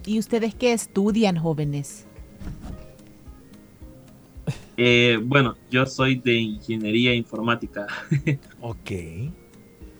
¿Y 0.06 0.18
ustedes 0.18 0.54
qué 0.54 0.72
estudian, 0.72 1.36
jóvenes? 1.36 2.06
Eh, 4.76 5.18
bueno, 5.22 5.56
yo 5.70 5.84
soy 5.84 6.16
de 6.16 6.34
ingeniería 6.36 7.14
informática. 7.14 7.86
ok. 8.62 8.90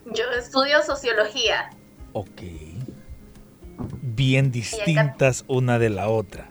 Yo 0.06 0.24
estudio 0.38 0.82
sociología. 0.82 1.70
Ok. 2.14 2.42
Bien 4.02 4.50
distintas 4.50 5.44
una 5.48 5.78
de 5.78 5.90
la 5.90 6.08
otra. 6.08 6.50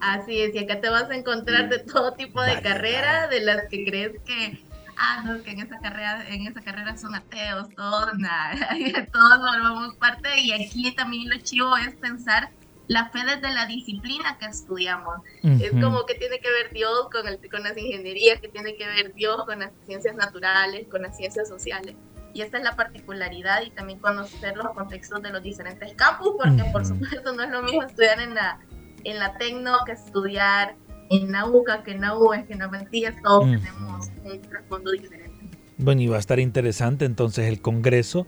Así 0.00 0.40
es, 0.40 0.54
y 0.54 0.58
acá 0.58 0.80
te 0.80 0.88
vas 0.88 1.10
a 1.10 1.14
encontrar 1.14 1.68
de 1.68 1.78
todo 1.80 2.12
tipo 2.12 2.40
de 2.42 2.60
carreras, 2.62 3.28
de 3.28 3.40
las 3.40 3.68
que 3.68 3.84
crees 3.84 4.12
que, 4.24 4.64
ah, 4.96 5.22
no, 5.26 5.42
que 5.42 5.50
en 5.50 5.60
esa 5.60 5.78
carrera, 5.78 6.26
en 6.28 6.46
esa 6.46 6.62
carrera 6.62 6.96
son 6.96 7.14
ateos, 7.14 7.68
todos, 7.76 8.14
nada, 8.18 8.68
todos 9.12 9.36
formamos 9.36 9.94
parte, 9.96 10.40
y 10.40 10.52
aquí 10.52 10.90
también 10.92 11.28
lo 11.28 11.36
chivo 11.38 11.76
es 11.76 11.94
pensar 11.96 12.50
la 12.88 13.08
fe 13.10 13.20
desde 13.24 13.54
la 13.54 13.66
disciplina 13.66 14.36
que 14.38 14.46
estudiamos. 14.46 15.20
Es 15.44 15.70
como 15.70 16.06
que 16.06 16.14
tiene 16.14 16.40
que 16.40 16.50
ver 16.50 16.72
Dios 16.72 17.08
con, 17.12 17.28
el, 17.28 17.38
con 17.48 17.62
las 17.62 17.76
ingenierías, 17.76 18.40
que 18.40 18.48
tiene 18.48 18.74
que 18.74 18.84
ver 18.84 19.14
Dios 19.14 19.44
con 19.44 19.60
las 19.60 19.70
ciencias 19.86 20.16
naturales, 20.16 20.88
con 20.88 21.02
las 21.02 21.16
ciencias 21.16 21.46
sociales. 21.46 21.94
Y 22.34 22.42
esta 22.42 22.58
es 22.58 22.64
la 22.64 22.74
particularidad 22.74 23.62
y 23.62 23.70
también 23.70 24.00
conocer 24.00 24.56
los 24.56 24.70
contextos 24.70 25.22
de 25.22 25.30
los 25.30 25.40
diferentes 25.40 25.94
campus, 25.94 26.34
porque 26.36 26.64
por 26.72 26.84
supuesto 26.84 27.32
no 27.32 27.44
es 27.44 27.50
lo 27.50 27.62
mismo 27.62 27.84
estudiar 27.84 28.20
en 28.20 28.34
la, 28.34 28.58
en 29.04 29.18
la 29.18 29.36
Tecno 29.38 29.78
que 29.86 29.92
estudiar 29.92 30.76
en 31.10 31.32
la 31.32 31.46
UCA, 31.46 31.82
que 31.82 31.92
en 31.92 32.02
la 32.02 32.16
UES, 32.16 32.46
que 32.46 32.52
en 32.52 32.60
la 32.60 32.68
Matías, 32.68 33.14
todos 33.22 33.44
tenemos 33.44 34.10
un 34.24 34.40
trasfondo 34.42 34.92
diferente. 34.92 35.30
Bueno, 35.78 36.02
y 36.02 36.06
va 36.08 36.16
a 36.16 36.20
estar 36.20 36.38
interesante 36.38 37.04
entonces 37.04 37.48
el 37.48 37.60
Congreso, 37.60 38.26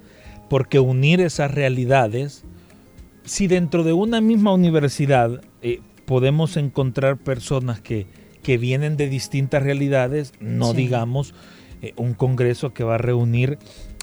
porque 0.49 0.81
unir 0.81 1.21
esas 1.21 1.51
realidades 1.53 2.45
si 3.25 3.47
dentro 3.47 3.85
de 3.85 3.93
una 3.93 4.21
misma 4.21 4.53
universidad 4.53 5.43
eh, 5.63 5.81
podemos 6.07 6.57
encontrar 6.57 7.19
personas 7.19 7.81
que, 7.81 8.07
que, 8.43 8.59
vienen 8.59 8.97
de 8.97 9.09
distintas 9.09 9.63
realidades, 9.63 10.33
no 10.41 10.73
digamos 10.73 11.35
eh, 11.81 11.93
un 11.97 12.15
congreso 12.15 12.75
que 12.75 12.85
va 12.85 12.97
a 12.97 12.99
reunir 12.99 13.59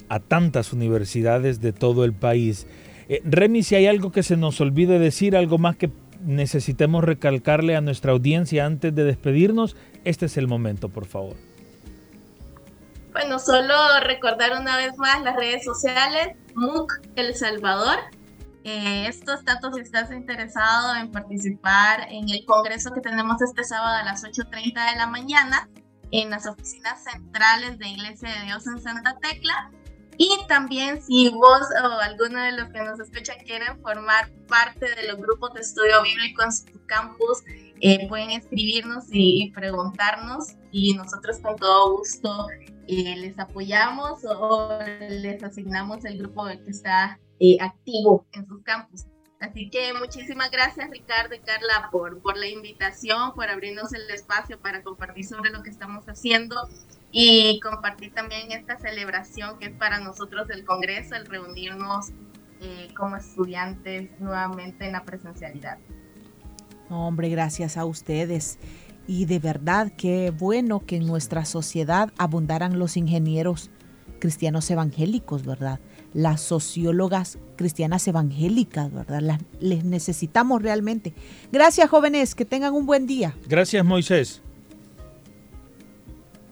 a 0.07 0.19
tantas 0.19 0.73
universidades 0.73 1.59
de 1.61 1.73
todo 1.73 2.05
el 2.05 2.13
país. 2.13 2.65
Eh, 3.09 3.21
Remy, 3.25 3.63
si 3.63 3.75
hay 3.75 3.87
algo 3.87 4.11
que 4.11 4.23
se 4.23 4.37
nos 4.37 4.61
olvide 4.61 4.99
decir, 4.99 5.35
algo 5.35 5.57
más 5.57 5.75
que 5.75 5.89
necesitemos 6.21 7.03
recalcarle 7.03 7.75
a 7.75 7.81
nuestra 7.81 8.11
audiencia 8.11 8.65
antes 8.65 8.93
de 8.93 9.03
despedirnos, 9.03 9.75
este 10.03 10.25
es 10.25 10.37
el 10.37 10.47
momento, 10.47 10.89
por 10.89 11.05
favor. 11.05 11.35
Bueno, 13.11 13.39
solo 13.39 13.73
recordar 14.03 14.51
una 14.59 14.77
vez 14.77 14.97
más 14.97 15.21
las 15.23 15.35
redes 15.35 15.63
sociales, 15.63 16.37
MOOC 16.55 17.01
El 17.15 17.35
Salvador, 17.35 17.97
eh, 18.63 19.09
tanto 19.45 19.73
si 19.73 19.81
estás 19.81 20.11
interesado 20.11 20.95
en 20.95 21.11
participar 21.11 22.07
en 22.09 22.29
el 22.29 22.45
congreso 22.45 22.91
que 22.93 23.01
tenemos 23.01 23.41
este 23.41 23.63
sábado 23.63 23.95
a 23.97 24.03
las 24.03 24.23
8.30 24.23 24.91
de 24.91 24.97
la 24.97 25.07
mañana 25.07 25.69
en 26.11 26.29
las 26.29 26.45
oficinas 26.45 27.03
centrales 27.03 27.77
de 27.79 27.87
Iglesia 27.87 28.29
de 28.29 28.45
Dios 28.45 28.67
en 28.67 28.81
Santa 28.81 29.17
Tecla. 29.21 29.71
Y 30.21 30.37
también 30.49 31.01
si 31.01 31.29
vos 31.29 31.61
o 31.81 31.87
alguno 32.01 32.43
de 32.43 32.51
los 32.51 32.67
que 32.71 32.83
nos 32.83 32.99
escuchan 32.99 33.37
quieren 33.45 33.81
formar 33.81 34.29
parte 34.49 34.93
de 34.93 35.07
los 35.07 35.17
grupos 35.17 35.53
de 35.53 35.61
estudio 35.61 36.03
bíblico 36.03 36.43
en 36.43 36.51
su 36.51 36.85
campus, 36.87 37.41
eh, 37.79 38.05
pueden 38.09 38.31
escribirnos 38.31 39.05
y, 39.11 39.49
preguntarnos 39.51 40.57
y 40.73 40.93
nosotros 40.93 41.39
con 41.39 41.55
todo 41.55 41.99
gusto 41.99 42.47
eh, 42.89 43.15
les 43.15 43.39
apoyamos 43.39 44.25
o 44.25 44.79
les 45.07 45.41
asignamos 45.41 46.03
el 46.03 46.17
grupo 46.17 46.47
que 46.47 46.69
está 46.69 47.17
eh, 47.39 47.55
activo 47.61 48.25
en 48.33 48.45
sus 48.45 48.61
campus. 48.63 49.05
Así 49.39 49.69
que 49.69 49.93
muchísimas 49.93 50.51
gracias 50.51 50.89
Ricardo 50.89 51.33
y 51.33 51.39
Carla 51.39 51.87
por, 51.93 52.21
por 52.21 52.35
la 52.35 52.47
invitación, 52.47 53.33
por 53.35 53.47
abrirnos 53.47 53.93
el 53.93 54.09
espacio 54.09 54.59
para 54.59 54.83
compartir 54.83 55.25
sobre 55.25 55.49
lo 55.49 55.63
que 55.63 55.69
estamos 55.69 56.03
haciendo 56.09 56.57
y 57.11 57.59
compartir 57.59 58.13
también 58.13 58.51
esta 58.51 58.77
celebración 58.77 59.57
que 59.59 59.67
es 59.67 59.71
para 59.73 59.99
nosotros 59.99 60.49
el 60.49 60.63
Congreso, 60.65 61.15
el 61.15 61.25
reunirnos 61.25 62.09
eh, 62.61 62.89
como 62.95 63.15
estudiantes 63.17 64.09
nuevamente 64.19 64.85
en 64.85 64.91
la 64.91 65.03
presencialidad. 65.03 65.77
Hombre, 66.89 67.29
gracias 67.29 67.77
a 67.77 67.85
ustedes. 67.85 68.59
Y 69.07 69.25
de 69.25 69.39
verdad 69.39 69.91
qué 69.97 70.31
bueno 70.31 70.85
que 70.85 70.97
en 70.97 71.07
nuestra 71.07 71.45
sociedad 71.45 72.13
abundaran 72.17 72.77
los 72.77 72.95
ingenieros 72.95 73.71
cristianos 74.19 74.69
evangélicos, 74.69 75.45
¿verdad? 75.45 75.79
las 76.13 76.41
sociólogas 76.41 77.37
cristianas 77.55 78.07
evangélicas, 78.07 78.91
¿verdad? 78.91 79.21
Las, 79.21 79.39
les 79.59 79.83
necesitamos 79.83 80.61
realmente. 80.61 81.13
Gracias, 81.51 81.89
jóvenes, 81.89 82.35
que 82.35 82.45
tengan 82.45 82.73
un 82.73 82.85
buen 82.85 83.05
día. 83.05 83.35
Gracias, 83.47 83.85
Moisés. 83.85 84.41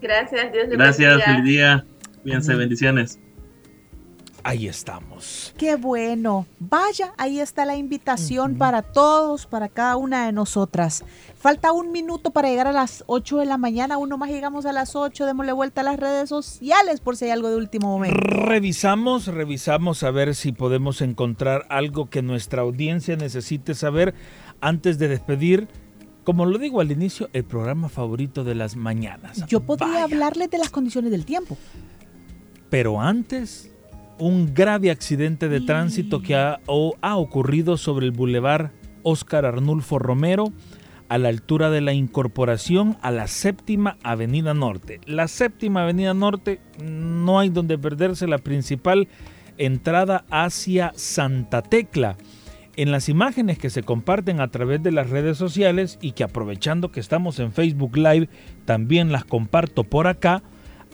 Gracias, 0.02 0.52
Dios 0.52 0.68
Gracias, 0.70 1.24
feliz 1.24 1.44
día. 1.44 1.86
Cuídense, 2.24 2.56
bendiciones. 2.56 3.20
Ahí 4.48 4.68
estamos. 4.68 5.54
Qué 5.58 5.76
bueno. 5.76 6.46
Vaya, 6.58 7.14
ahí 7.18 7.42
está 7.42 7.66
la 7.66 7.76
invitación 7.76 8.58
para 8.58 8.82
todos, 8.82 9.46
para 9.46 9.68
cada 9.68 9.98
una 9.98 10.26
de 10.26 10.32
nosotras. 10.32 11.04
Falta 11.38 11.74
un 11.74 11.92
minuto 11.92 12.32
para 12.32 12.48
llegar 12.48 12.66
a 12.68 12.72
las 12.72 13.04
8 13.08 13.40
de 13.40 13.46
la 13.46 13.58
mañana. 13.58 13.98
Uno 13.98 14.18
más 14.18 14.30
llegamos 14.30 14.66
a 14.66 14.72
las 14.72 14.96
8. 14.96 15.26
Démosle 15.26 15.52
vuelta 15.52 15.82
a 15.82 15.84
las 15.84 16.00
redes 16.00 16.30
sociales 16.30 17.02
por 17.02 17.18
si 17.18 17.26
hay 17.26 17.32
algo 17.32 17.50
de 17.50 17.58
último 17.58 17.90
momento. 17.90 18.18
Revisamos, 18.18 19.28
revisamos 19.28 20.04
a 20.04 20.12
ver 20.12 20.34
si 20.34 20.54
podemos 20.54 21.02
encontrar 21.02 21.66
algo 21.68 22.10
que 22.10 22.22
nuestra 22.22 22.62
audiencia 22.62 23.18
necesite 23.18 23.76
saber 23.76 24.14
antes 24.62 24.98
de 24.98 25.10
despedir. 25.10 25.68
Como 26.28 26.46
lo 26.46 26.58
digo 26.58 26.82
al 26.82 26.92
inicio, 26.92 27.30
el 27.32 27.46
programa 27.46 27.88
favorito 27.88 28.44
de 28.44 28.54
las 28.54 28.76
mañanas. 28.76 29.46
Yo 29.48 29.62
podría 29.62 30.04
hablarles 30.04 30.50
de 30.50 30.58
las 30.58 30.70
condiciones 30.70 31.10
del 31.10 31.24
tiempo. 31.24 31.58
Pero 32.70 33.00
antes, 33.00 33.72
un 34.20 34.54
grave 34.54 34.92
accidente 34.92 35.48
de 35.48 35.62
tránsito 35.62 36.22
que 36.22 36.36
ha, 36.36 36.60
ha 37.00 37.16
ocurrido 37.16 37.78
sobre 37.78 38.08
el 38.08 38.12
bulevar 38.12 38.74
Óscar 39.04 39.46
Arnulfo 39.46 40.00
Romero 40.00 40.52
a 41.08 41.18
la 41.18 41.30
altura 41.30 41.70
de 41.70 41.80
la 41.80 41.94
incorporación 41.94 42.98
a 43.02 43.10
la 43.12 43.28
séptima 43.28 43.98
Avenida 44.04 44.54
Norte. 44.54 45.00
La 45.06 45.30
séptima 45.30 45.84
Avenida 45.84 46.14
Norte 46.14 46.60
no 46.84 47.40
hay 47.40 47.48
donde 47.48 47.78
perderse 47.78 48.28
la 48.28 48.40
principal 48.40 49.08
entrada 49.58 50.26
hacia 50.30 50.92
Santa 50.94 51.62
Tecla. 51.62 52.18
En 52.78 52.92
las 52.92 53.10
imágenes 53.10 53.58
que 53.58 53.72
se 53.72 53.82
comparten 53.82 54.40
a 54.40 54.50
través 54.50 54.84
de 54.84 54.92
las 54.92 55.10
redes 55.10 55.36
sociales 55.36 55.98
y 56.00 56.12
que 56.12 56.24
aprovechando 56.24 56.92
que 56.92 57.00
estamos 57.00 57.40
en 57.40 57.52
Facebook 57.52 57.98
Live, 57.98 58.30
también 58.66 59.12
las 59.12 59.26
comparto 59.26 59.84
por 59.84 60.06
acá, 60.06 60.44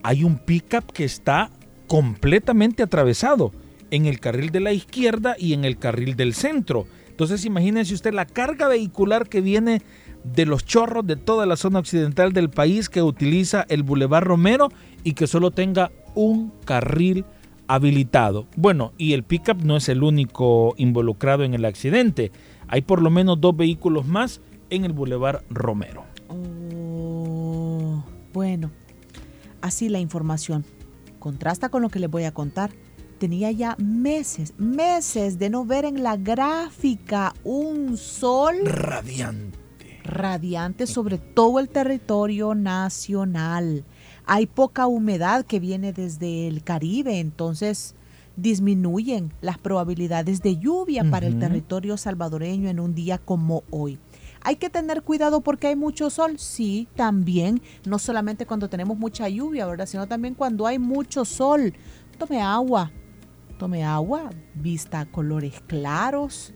hay 0.02 0.24
un 0.24 0.38
pickup 0.38 0.94
que 0.94 1.04
está 1.04 1.52
completamente 1.88 2.84
atravesado 2.84 3.52
en 3.92 4.06
el 4.06 4.22
carril 4.22 4.52
de 4.52 4.62
la 4.62 4.72
izquierda 4.72 5.36
y 5.38 5.52
en 5.52 5.66
el 5.66 5.78
carril 5.78 6.16
del 6.16 6.34
centro. 6.34 6.88
Entonces 7.10 7.44
imagínense 7.44 7.94
usted 7.94 8.14
la 8.14 8.28
carga 8.28 8.70
vehicular 8.70 9.28
que 9.28 9.42
viene 9.42 9.82
de 10.24 10.46
los 10.46 10.66
chorros 10.66 11.06
de 11.06 11.18
toda 11.18 11.46
la 11.46 11.58
zona 11.58 11.80
occidental 11.80 12.32
del 12.32 12.50
país 12.50 12.88
que 12.88 13.02
utiliza 13.02 13.66
el 13.68 13.84
Boulevard 13.84 14.24
Romero 14.24 14.70
y 15.04 15.16
que 15.16 15.28
solo 15.28 15.52
tenga 15.52 15.92
un 16.16 16.54
carril 16.64 17.26
habilitado. 17.68 18.48
Bueno, 18.56 18.94
y 18.98 19.14
el 19.14 19.24
pickup 19.24 19.64
no 19.64 19.78
es 19.78 19.90
el 19.90 20.04
único 20.04 20.74
involucrado 20.78 21.44
en 21.44 21.54
el 21.54 21.66
accidente. 21.66 22.32
Hay 22.68 22.82
por 22.82 23.02
lo 23.02 23.10
menos 23.10 23.40
dos 23.40 23.56
vehículos 23.56 24.06
más 24.06 24.42
en 24.70 24.86
el 24.86 24.94
Boulevard 24.94 25.44
Romero. 25.50 26.06
Oh, 26.28 28.04
bueno, 28.34 28.72
así 29.62 29.90
la 29.90 30.00
información 30.00 30.66
contrasta 31.20 31.70
con 31.70 31.82
lo 31.82 31.90
que 31.90 32.00
les 32.00 32.10
voy 32.10 32.26
a 32.26 32.34
contar. 32.34 32.72
Tenía 33.18 33.52
ya 33.52 33.78
meses, 33.78 34.54
meses 34.58 35.40
de 35.40 35.50
no 35.50 35.66
ver 35.66 35.86
en 35.86 36.04
la 36.04 36.18
gráfica 36.18 37.34
un 37.44 37.96
sol 37.96 38.66
radiante. 38.66 39.63
Radiante 40.04 40.86
sobre 40.88 41.18
todo 41.18 41.60
el 41.60 41.70
territorio 41.70 42.56
nacional. 42.56 43.86
Hay 44.26 44.46
poca 44.46 44.88
humedad 44.88 45.46
que 45.46 45.60
viene 45.60 45.94
desde 45.94 46.48
el 46.48 46.64
Caribe, 46.64 47.20
entonces 47.20 47.96
disminuyen 48.36 49.32
las 49.42 49.58
probabilidades 49.58 50.42
de 50.42 50.58
lluvia 50.58 51.10
para 51.10 51.28
el 51.28 51.40
territorio 51.40 51.98
salvadoreño 51.98 52.70
en 52.70 52.80
un 52.80 52.96
día 52.96 53.18
como 53.18 53.64
hoy. 53.70 54.00
Hay 54.42 54.58
que 54.58 54.70
tener 54.70 55.04
cuidado 55.04 55.42
porque 55.42 55.68
hay 55.68 55.76
mucho 55.76 56.10
sol, 56.10 56.38
sí, 56.38 56.88
también, 56.96 57.62
no 57.86 58.00
solamente 58.00 58.46
cuando 58.46 58.70
tenemos 58.70 58.98
mucha 58.98 59.30
lluvia, 59.30 59.66
¿verdad? 59.66 59.86
Sino 59.86 60.08
también 60.08 60.34
cuando 60.34 60.68
hay 60.68 60.80
mucho 60.80 61.24
sol. 61.24 61.74
Tome 62.18 62.42
agua, 62.42 62.92
tome 63.58 63.84
agua, 63.84 64.32
vista 64.56 65.06
colores 65.06 65.62
claros 65.68 66.54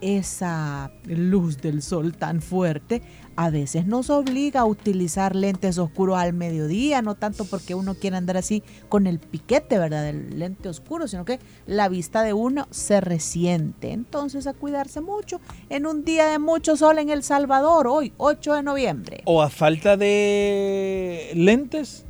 esa 0.00 0.92
luz 1.06 1.58
del 1.60 1.82
sol 1.82 2.14
tan 2.16 2.42
fuerte 2.42 3.02
a 3.36 3.50
veces 3.50 3.86
nos 3.86 4.10
obliga 4.10 4.60
a 4.60 4.64
utilizar 4.64 5.34
lentes 5.34 5.78
oscuros 5.78 6.16
al 6.18 6.32
mediodía, 6.32 7.02
no 7.02 7.14
tanto 7.14 7.44
porque 7.44 7.74
uno 7.74 7.94
quiera 7.94 8.18
andar 8.18 8.36
así 8.36 8.62
con 8.88 9.06
el 9.06 9.18
piquete, 9.18 9.78
¿verdad? 9.78 10.04
Del 10.04 10.38
lente 10.38 10.68
oscuro, 10.68 11.08
sino 11.08 11.24
que 11.24 11.40
la 11.66 11.88
vista 11.88 12.22
de 12.22 12.32
uno 12.32 12.66
se 12.70 13.00
resiente. 13.00 13.92
Entonces 13.92 14.46
a 14.46 14.54
cuidarse 14.54 15.00
mucho 15.00 15.40
en 15.68 15.86
un 15.86 16.04
día 16.04 16.26
de 16.26 16.38
mucho 16.38 16.76
sol 16.76 16.98
en 16.98 17.10
El 17.10 17.22
Salvador, 17.22 17.86
hoy, 17.86 18.12
8 18.18 18.54
de 18.54 18.62
noviembre. 18.62 19.22
O 19.24 19.42
a 19.42 19.50
falta 19.50 19.96
de 19.96 21.32
lentes, 21.34 22.04